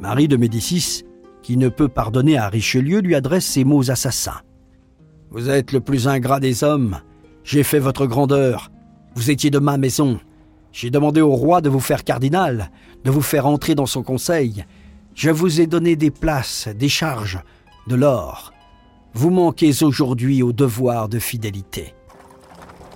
Marie 0.07 0.29
de 0.29 0.37
Médicis, 0.37 1.03
qui 1.43 1.57
ne 1.57 1.69
peut 1.69 1.89
pardonner 1.89 2.39
à 2.39 2.49
Richelieu, 2.49 3.01
lui 3.01 3.17
adresse 3.17 3.45
ces 3.45 3.65
mots 3.65 3.91
assassins. 3.91 4.41
Vous 5.31 5.51
êtes 5.51 5.73
le 5.73 5.81
plus 5.81 6.07
ingrat 6.07 6.39
des 6.39 6.63
hommes. 6.63 7.01
J'ai 7.43 7.65
fait 7.65 7.81
votre 7.81 8.07
grandeur. 8.07 8.71
Vous 9.17 9.33
étiez 9.33 9.51
de 9.51 9.59
ma 9.59 9.79
maison. 9.79 10.21
J'ai 10.71 10.91
demandé 10.91 11.21
au 11.21 11.35
roi 11.35 11.61
de 11.61 11.69
vous 11.69 11.81
faire 11.81 12.05
cardinal, 12.05 12.71
de 13.03 13.11
vous 13.11 13.21
faire 13.21 13.47
entrer 13.47 13.75
dans 13.75 13.87
son 13.87 14.05
conseil, 14.05 14.65
je 15.17 15.31
vous 15.31 15.61
ai 15.61 15.67
donné 15.67 15.97
des 15.97 16.13
places, 16.13 16.69
des 16.69 16.89
charges, 16.89 17.41
de 17.89 17.97
l'or. 17.97 18.53
Vous 19.13 19.31
manquez 19.31 19.83
aujourd'hui 19.83 20.41
au 20.41 20.53
devoir 20.53 21.09
de 21.09 21.19
fidélité. 21.19 21.95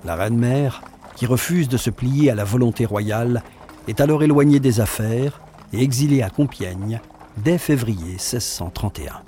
La 0.05 0.15
reine-mère, 0.15 0.81
qui 1.17 1.25
refuse 1.25 1.67
de 1.67 1.75
se 1.75 1.89
plier 1.89 2.31
à 2.31 2.35
la 2.35 2.45
volonté 2.45 2.85
royale, 2.85 3.43
est 3.89 3.99
alors 3.99 4.23
éloignée 4.23 4.61
des 4.61 4.79
affaires 4.79 5.41
et 5.73 5.81
exilée 5.81 6.21
à 6.21 6.29
Compiègne 6.29 6.99
dès 7.43 7.57
février 7.57 8.11
1631. 8.11 9.23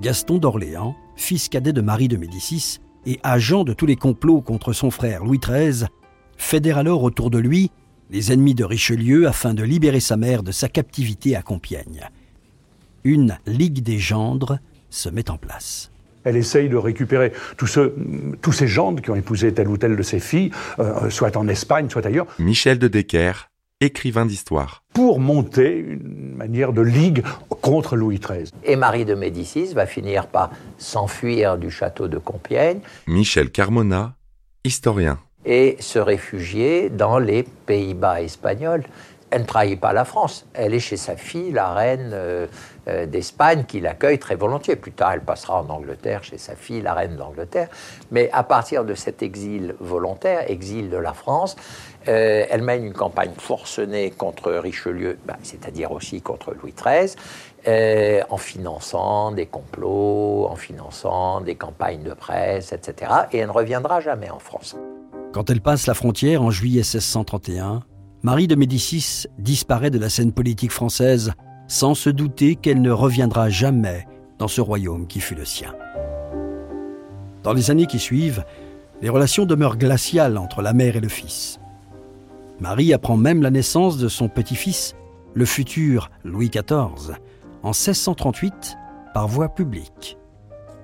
Gaston 0.00 0.38
d'Orléans, 0.38 0.96
fils 1.14 1.48
cadet 1.48 1.72
de 1.72 1.80
Marie 1.80 2.08
de 2.08 2.16
Médicis 2.16 2.80
et 3.06 3.20
agent 3.22 3.62
de 3.62 3.72
tous 3.72 3.86
les 3.86 3.96
complots 3.96 4.40
contre 4.40 4.72
son 4.72 4.90
frère 4.90 5.24
Louis 5.24 5.38
XIII, 5.38 5.86
fédère 6.36 6.78
alors 6.78 7.04
autour 7.04 7.30
de 7.30 7.38
lui 7.38 7.70
les 8.10 8.32
ennemis 8.32 8.54
de 8.54 8.64
Richelieu 8.64 9.28
afin 9.28 9.54
de 9.54 9.62
libérer 9.62 10.00
sa 10.00 10.16
mère 10.16 10.42
de 10.42 10.52
sa 10.52 10.68
captivité 10.68 11.36
à 11.36 11.42
Compiègne. 11.42 12.08
Une 13.04 13.38
Ligue 13.46 13.82
des 13.82 13.98
gendres 13.98 14.58
se 14.90 15.08
met 15.08 15.30
en 15.30 15.38
place. 15.38 15.91
Elle 16.24 16.36
essaye 16.36 16.68
de 16.68 16.76
récupérer 16.76 17.32
tous, 17.56 18.52
ces 18.52 18.68
gendres 18.68 19.02
qui 19.02 19.10
ont 19.10 19.16
épousé 19.16 19.52
telle 19.52 19.68
ou 19.68 19.76
telle 19.76 19.96
de 19.96 20.02
ses 20.02 20.20
filles, 20.20 20.50
euh, 20.78 21.10
soit 21.10 21.36
en 21.36 21.48
Espagne, 21.48 21.88
soit 21.90 22.06
ailleurs. 22.06 22.26
Michel 22.38 22.78
de 22.78 22.88
Decker, 22.88 23.50
écrivain 23.80 24.26
d'histoire. 24.26 24.84
Pour 24.94 25.20
monter 25.20 25.76
une 25.76 26.34
manière 26.36 26.72
de 26.72 26.82
ligue 26.82 27.22
contre 27.60 27.96
Louis 27.96 28.18
XIII. 28.18 28.50
Et 28.64 28.76
Marie 28.76 29.04
de 29.04 29.14
Médicis 29.14 29.74
va 29.74 29.86
finir 29.86 30.26
par 30.26 30.50
s'enfuir 30.78 31.58
du 31.58 31.70
château 31.70 32.08
de 32.08 32.18
Compiègne. 32.18 32.80
Michel 33.06 33.50
Carmona, 33.50 34.14
historien 34.64 35.18
et 35.44 35.76
se 35.80 35.98
réfugier 35.98 36.88
dans 36.90 37.18
les 37.18 37.42
Pays-Bas 37.42 38.22
espagnols. 38.22 38.84
Elle 39.30 39.42
ne 39.42 39.46
trahit 39.46 39.80
pas 39.80 39.92
la 39.92 40.04
France. 40.04 40.46
Elle 40.52 40.74
est 40.74 40.80
chez 40.80 40.98
sa 40.98 41.16
fille, 41.16 41.52
la 41.52 41.72
reine 41.72 42.10
euh, 42.12 42.46
euh, 42.88 43.06
d'Espagne, 43.06 43.64
qui 43.66 43.80
l'accueille 43.80 44.18
très 44.18 44.34
volontiers. 44.34 44.76
Plus 44.76 44.92
tard, 44.92 45.12
elle 45.12 45.20
passera 45.20 45.62
en 45.62 45.68
Angleterre 45.68 46.24
chez 46.24 46.38
sa 46.38 46.56
fille, 46.56 46.82
la 46.82 46.94
reine 46.94 47.16
d'Angleterre. 47.16 47.68
Mais 48.10 48.28
à 48.32 48.42
partir 48.42 48.84
de 48.84 48.94
cet 48.94 49.22
exil 49.22 49.74
volontaire, 49.80 50.50
exil 50.50 50.90
de 50.90 50.96
la 50.96 51.12
France, 51.12 51.56
euh, 52.08 52.44
elle 52.50 52.62
mène 52.62 52.84
une 52.84 52.92
campagne 52.92 53.32
forcenée 53.38 54.10
contre 54.10 54.52
Richelieu, 54.52 55.18
bah, 55.26 55.36
c'est-à-dire 55.42 55.92
aussi 55.92 56.20
contre 56.20 56.54
Louis 56.60 56.74
XIII, 56.74 57.14
en 58.28 58.36
finançant 58.36 59.30
des 59.30 59.46
complots, 59.46 60.48
en 60.50 60.56
finançant 60.56 61.40
des 61.40 61.54
campagnes 61.54 62.02
de 62.02 62.14
presse, 62.14 62.72
etc. 62.72 63.12
Et 63.32 63.38
elle 63.38 63.46
ne 63.46 63.52
reviendra 63.52 64.00
jamais 64.00 64.30
en 64.30 64.40
France. 64.40 64.76
Quand 65.32 65.48
elle 65.48 65.60
passe 65.60 65.86
la 65.86 65.94
frontière 65.94 66.42
en 66.42 66.50
juillet 66.50 66.80
1631, 66.80 67.84
Marie 68.22 68.48
de 68.48 68.54
Médicis 68.54 69.26
disparaît 69.38 69.90
de 69.90 69.98
la 69.98 70.08
scène 70.08 70.32
politique 70.32 70.72
française 70.72 71.32
sans 71.72 71.94
se 71.94 72.10
douter 72.10 72.54
qu'elle 72.54 72.82
ne 72.82 72.90
reviendra 72.90 73.48
jamais 73.48 74.06
dans 74.38 74.46
ce 74.46 74.60
royaume 74.60 75.06
qui 75.06 75.20
fut 75.20 75.34
le 75.34 75.46
sien. 75.46 75.74
Dans 77.44 77.54
les 77.54 77.70
années 77.70 77.86
qui 77.86 77.98
suivent, 77.98 78.44
les 79.00 79.08
relations 79.08 79.46
demeurent 79.46 79.78
glaciales 79.78 80.36
entre 80.36 80.60
la 80.60 80.74
mère 80.74 80.96
et 80.96 81.00
le 81.00 81.08
fils. 81.08 81.58
Marie 82.60 82.92
apprend 82.92 83.16
même 83.16 83.40
la 83.40 83.50
naissance 83.50 83.96
de 83.96 84.08
son 84.08 84.28
petit-fils, 84.28 84.94
le 85.32 85.46
futur 85.46 86.10
Louis 86.24 86.50
XIV, 86.50 87.16
en 87.62 87.70
1638 87.70 88.76
par 89.14 89.26
voie 89.26 89.48
publique. 89.48 90.18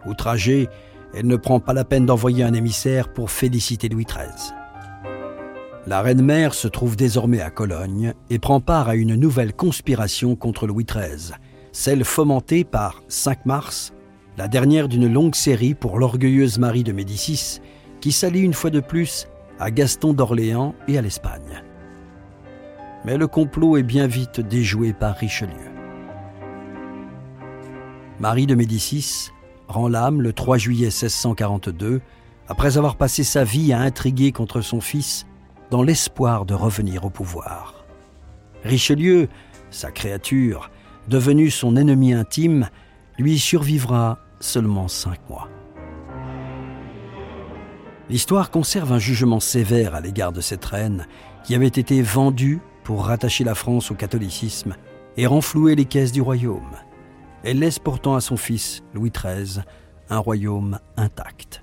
Outragée, 0.06 0.70
elle 1.14 1.26
ne 1.26 1.36
prend 1.36 1.60
pas 1.60 1.74
la 1.74 1.84
peine 1.84 2.06
d'envoyer 2.06 2.44
un 2.44 2.54
émissaire 2.54 3.12
pour 3.12 3.30
féliciter 3.30 3.90
Louis 3.90 4.06
XIII. 4.06 4.57
La 5.86 6.02
reine-mère 6.02 6.54
se 6.54 6.68
trouve 6.68 6.96
désormais 6.96 7.40
à 7.40 7.50
Cologne 7.50 8.12
et 8.30 8.38
prend 8.38 8.60
part 8.60 8.88
à 8.88 8.94
une 8.94 9.14
nouvelle 9.14 9.54
conspiration 9.54 10.36
contre 10.36 10.66
Louis 10.66 10.84
XIII, 10.84 11.34
celle 11.72 12.04
fomentée 12.04 12.64
par 12.64 13.02
5 13.08 13.46
mars, 13.46 13.94
la 14.36 14.48
dernière 14.48 14.88
d'une 14.88 15.10
longue 15.10 15.34
série 15.34 15.74
pour 15.74 15.98
l'orgueilleuse 15.98 16.58
Marie 16.58 16.84
de 16.84 16.92
Médicis, 16.92 17.60
qui 18.00 18.12
s'allie 18.12 18.40
une 18.40 18.54
fois 18.54 18.70
de 18.70 18.80
plus 18.80 19.28
à 19.58 19.70
Gaston 19.70 20.12
d'Orléans 20.12 20.74
et 20.88 20.98
à 20.98 21.02
l'Espagne. 21.02 21.62
Mais 23.04 23.16
le 23.16 23.26
complot 23.26 23.76
est 23.76 23.82
bien 23.82 24.06
vite 24.06 24.40
déjoué 24.40 24.92
par 24.92 25.16
Richelieu. 25.16 25.54
Marie 28.20 28.46
de 28.46 28.54
Médicis 28.54 29.30
rend 29.68 29.88
l'âme 29.88 30.20
le 30.20 30.32
3 30.32 30.58
juillet 30.58 30.86
1642, 30.86 32.00
après 32.48 32.76
avoir 32.76 32.96
passé 32.96 33.22
sa 33.24 33.44
vie 33.44 33.72
à 33.72 33.80
intriguer 33.80 34.32
contre 34.32 34.60
son 34.60 34.80
fils 34.80 35.26
dans 35.70 35.82
l'espoir 35.82 36.44
de 36.44 36.54
revenir 36.54 37.04
au 37.04 37.10
pouvoir. 37.10 37.84
Richelieu, 38.64 39.28
sa 39.70 39.90
créature, 39.90 40.70
devenu 41.08 41.50
son 41.50 41.76
ennemi 41.76 42.12
intime, 42.12 42.68
lui 43.18 43.38
survivra 43.38 44.18
seulement 44.40 44.88
cinq 44.88 45.18
mois. 45.28 45.48
L'histoire 48.08 48.50
conserve 48.50 48.92
un 48.92 48.98
jugement 48.98 49.40
sévère 49.40 49.94
à 49.94 50.00
l'égard 50.00 50.32
de 50.32 50.40
cette 50.40 50.64
reine 50.64 51.06
qui 51.44 51.54
avait 51.54 51.66
été 51.66 52.00
vendue 52.00 52.60
pour 52.82 53.06
rattacher 53.06 53.44
la 53.44 53.54
France 53.54 53.90
au 53.90 53.94
catholicisme 53.94 54.76
et 55.16 55.26
renflouer 55.26 55.74
les 55.74 55.84
caisses 55.84 56.12
du 56.12 56.22
royaume. 56.22 56.76
Elle 57.44 57.58
laisse 57.58 57.78
pourtant 57.78 58.14
à 58.14 58.20
son 58.20 58.36
fils, 58.36 58.82
Louis 58.94 59.10
XIII, 59.10 59.62
un 60.08 60.18
royaume 60.18 60.78
intact. 60.96 61.62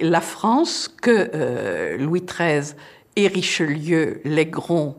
La 0.00 0.20
France 0.20 0.88
que 0.88 1.30
euh, 1.34 1.96
Louis 1.96 2.22
XIII 2.22 2.74
et 3.16 3.26
Richelieu 3.26 4.20
légueront 4.24 4.96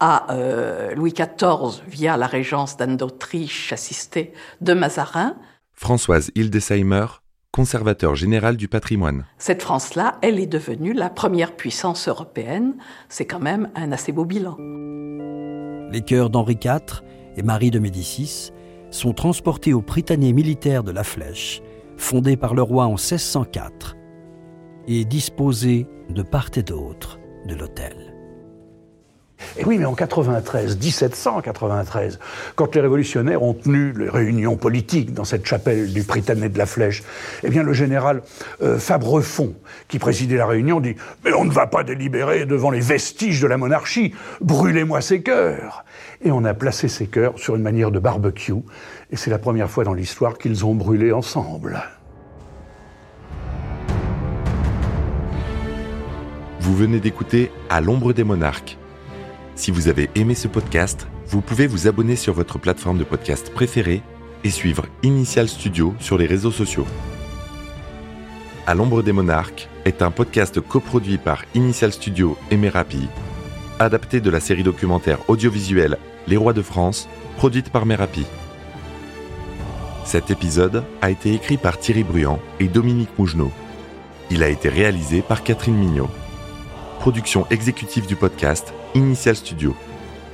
à 0.00 0.32
euh, 0.32 0.94
Louis 0.94 1.12
XIV 1.12 1.82
via 1.86 2.16
la 2.16 2.26
régence 2.26 2.76
d'Anne 2.76 2.96
d'Autriche 2.96 3.72
assistée 3.72 4.32
de 4.62 4.72
Mazarin. 4.72 5.36
Françoise 5.74 6.30
Hildesheimer, 6.34 7.06
conservateur 7.52 8.14
général 8.14 8.56
du 8.56 8.66
patrimoine. 8.66 9.26
Cette 9.38 9.62
France-là, 9.62 10.18
elle 10.22 10.40
est 10.40 10.46
devenue 10.46 10.94
la 10.94 11.10
première 11.10 11.54
puissance 11.54 12.08
européenne. 12.08 12.76
C'est 13.10 13.26
quand 13.26 13.40
même 13.40 13.70
un 13.74 13.92
assez 13.92 14.12
beau 14.12 14.24
bilan. 14.24 14.56
Les 15.92 16.00
cœurs 16.00 16.30
d'Henri 16.30 16.58
IV 16.62 17.02
et 17.36 17.42
Marie 17.42 17.70
de 17.70 17.78
Médicis 17.78 18.52
sont 18.90 19.12
transportés 19.12 19.74
au 19.74 19.82
Prytanée 19.82 20.32
militaire 20.32 20.82
de 20.82 20.92
la 20.92 21.04
Flèche, 21.04 21.60
fondé 21.96 22.36
par 22.36 22.54
le 22.54 22.62
roi 22.62 22.86
en 22.86 22.96
1604, 22.96 23.96
et 24.88 25.04
disposés 25.04 25.86
de 26.08 26.22
part 26.22 26.50
et 26.56 26.62
d'autre 26.62 27.18
de 27.46 27.54
l'hôtel. 27.54 28.10
Et 29.58 29.64
oui, 29.64 29.78
mais 29.78 29.84
en 29.84 29.94
93, 29.94 30.78
1793, 30.78 32.18
quand 32.54 32.74
les 32.74 32.80
révolutionnaires 32.80 33.42
ont 33.42 33.54
tenu 33.54 33.92
les 33.92 34.08
réunions 34.08 34.56
politiques 34.56 35.12
dans 35.12 35.24
cette 35.24 35.46
chapelle 35.46 35.92
du 35.92 36.04
Prytanée 36.04 36.48
de 36.48 36.58
la 36.58 36.66
Flèche, 36.66 37.02
eh 37.42 37.50
bien 37.50 37.62
le 37.62 37.72
général 37.72 38.22
euh, 38.62 38.78
Fabrefond, 38.78 39.54
qui 39.88 39.98
présidait 39.98 40.36
la 40.36 40.46
réunion, 40.46 40.80
dit 40.80 40.94
Mais 41.24 41.32
on 41.32 41.44
ne 41.44 41.50
va 41.50 41.66
pas 41.66 41.82
délibérer 41.82 42.46
devant 42.46 42.70
les 42.70 42.80
vestiges 42.80 43.40
de 43.40 43.46
la 43.46 43.56
monarchie, 43.56 44.14
brûlez-moi 44.40 45.00
ces 45.00 45.22
cœurs 45.22 45.84
Et 46.22 46.30
on 46.30 46.44
a 46.44 46.54
placé 46.54 46.88
ces 46.88 47.06
cœurs 47.06 47.38
sur 47.38 47.56
une 47.56 47.62
manière 47.62 47.90
de 47.90 47.98
barbecue, 47.98 48.52
et 49.10 49.16
c'est 49.16 49.30
la 49.30 49.38
première 49.38 49.70
fois 49.70 49.84
dans 49.84 49.94
l'histoire 49.94 50.38
qu'ils 50.38 50.64
ont 50.64 50.74
brûlé 50.74 51.12
ensemble. 51.12 51.82
Vous 56.60 56.76
venez 56.76 57.00
d'écouter 57.00 57.50
À 57.68 57.80
l'ombre 57.80 58.12
des 58.12 58.24
monarques 58.24 58.78
si 59.60 59.70
vous 59.70 59.88
avez 59.88 60.08
aimé 60.14 60.34
ce 60.34 60.48
podcast, 60.48 61.06
vous 61.26 61.42
pouvez 61.42 61.66
vous 61.66 61.86
abonner 61.86 62.16
sur 62.16 62.32
votre 62.32 62.58
plateforme 62.58 62.96
de 62.96 63.04
podcast 63.04 63.52
préférée 63.52 64.00
et 64.42 64.48
suivre 64.48 64.86
Initial 65.02 65.50
Studio 65.50 65.94
sur 65.98 66.16
les 66.16 66.24
réseaux 66.24 66.50
sociaux. 66.50 66.86
À 68.66 68.74
l'ombre 68.74 69.02
des 69.02 69.12
monarques 69.12 69.68
est 69.84 70.00
un 70.00 70.10
podcast 70.10 70.62
coproduit 70.62 71.18
par 71.18 71.44
Initial 71.54 71.92
Studio 71.92 72.38
et 72.50 72.56
Merapi, 72.56 73.06
adapté 73.78 74.22
de 74.22 74.30
la 74.30 74.40
série 74.40 74.62
documentaire 74.62 75.18
audiovisuelle 75.28 75.98
Les 76.26 76.38
Rois 76.38 76.54
de 76.54 76.62
France, 76.62 77.06
produite 77.36 77.68
par 77.68 77.84
Merapi. 77.84 78.24
Cet 80.06 80.30
épisode 80.30 80.84
a 81.02 81.10
été 81.10 81.34
écrit 81.34 81.58
par 81.58 81.78
Thierry 81.78 82.02
Bruand 82.02 82.40
et 82.60 82.68
Dominique 82.68 83.18
Mougenot. 83.18 83.52
Il 84.30 84.42
a 84.42 84.48
été 84.48 84.70
réalisé 84.70 85.20
par 85.20 85.42
Catherine 85.42 85.76
Mignot. 85.76 86.08
Production 87.00 87.46
exécutive 87.48 88.06
du 88.06 88.14
podcast 88.14 88.74
Initial 88.94 89.34
Studio. 89.34 89.74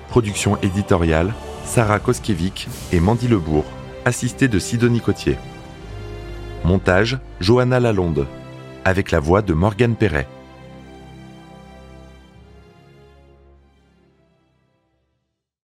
Production 0.09 0.59
éditoriale 0.63 1.33
Sarah 1.65 2.01
Koskiewicz 2.01 2.67
et 2.91 2.99
Mandy 2.99 3.29
Lebourg, 3.29 3.65
assistée 4.05 4.49
de 4.49 4.59
Sidonie 4.59 5.01
Cotier. 5.01 5.39
Montage 6.65 7.19
Johanna 7.39 7.79
Lalonde, 7.79 8.27
avec 8.85 9.13
la 9.13 9.21
voix 9.21 9.43
de 9.43 9.55
Morgane 9.55 9.95
Perret. 9.95 10.27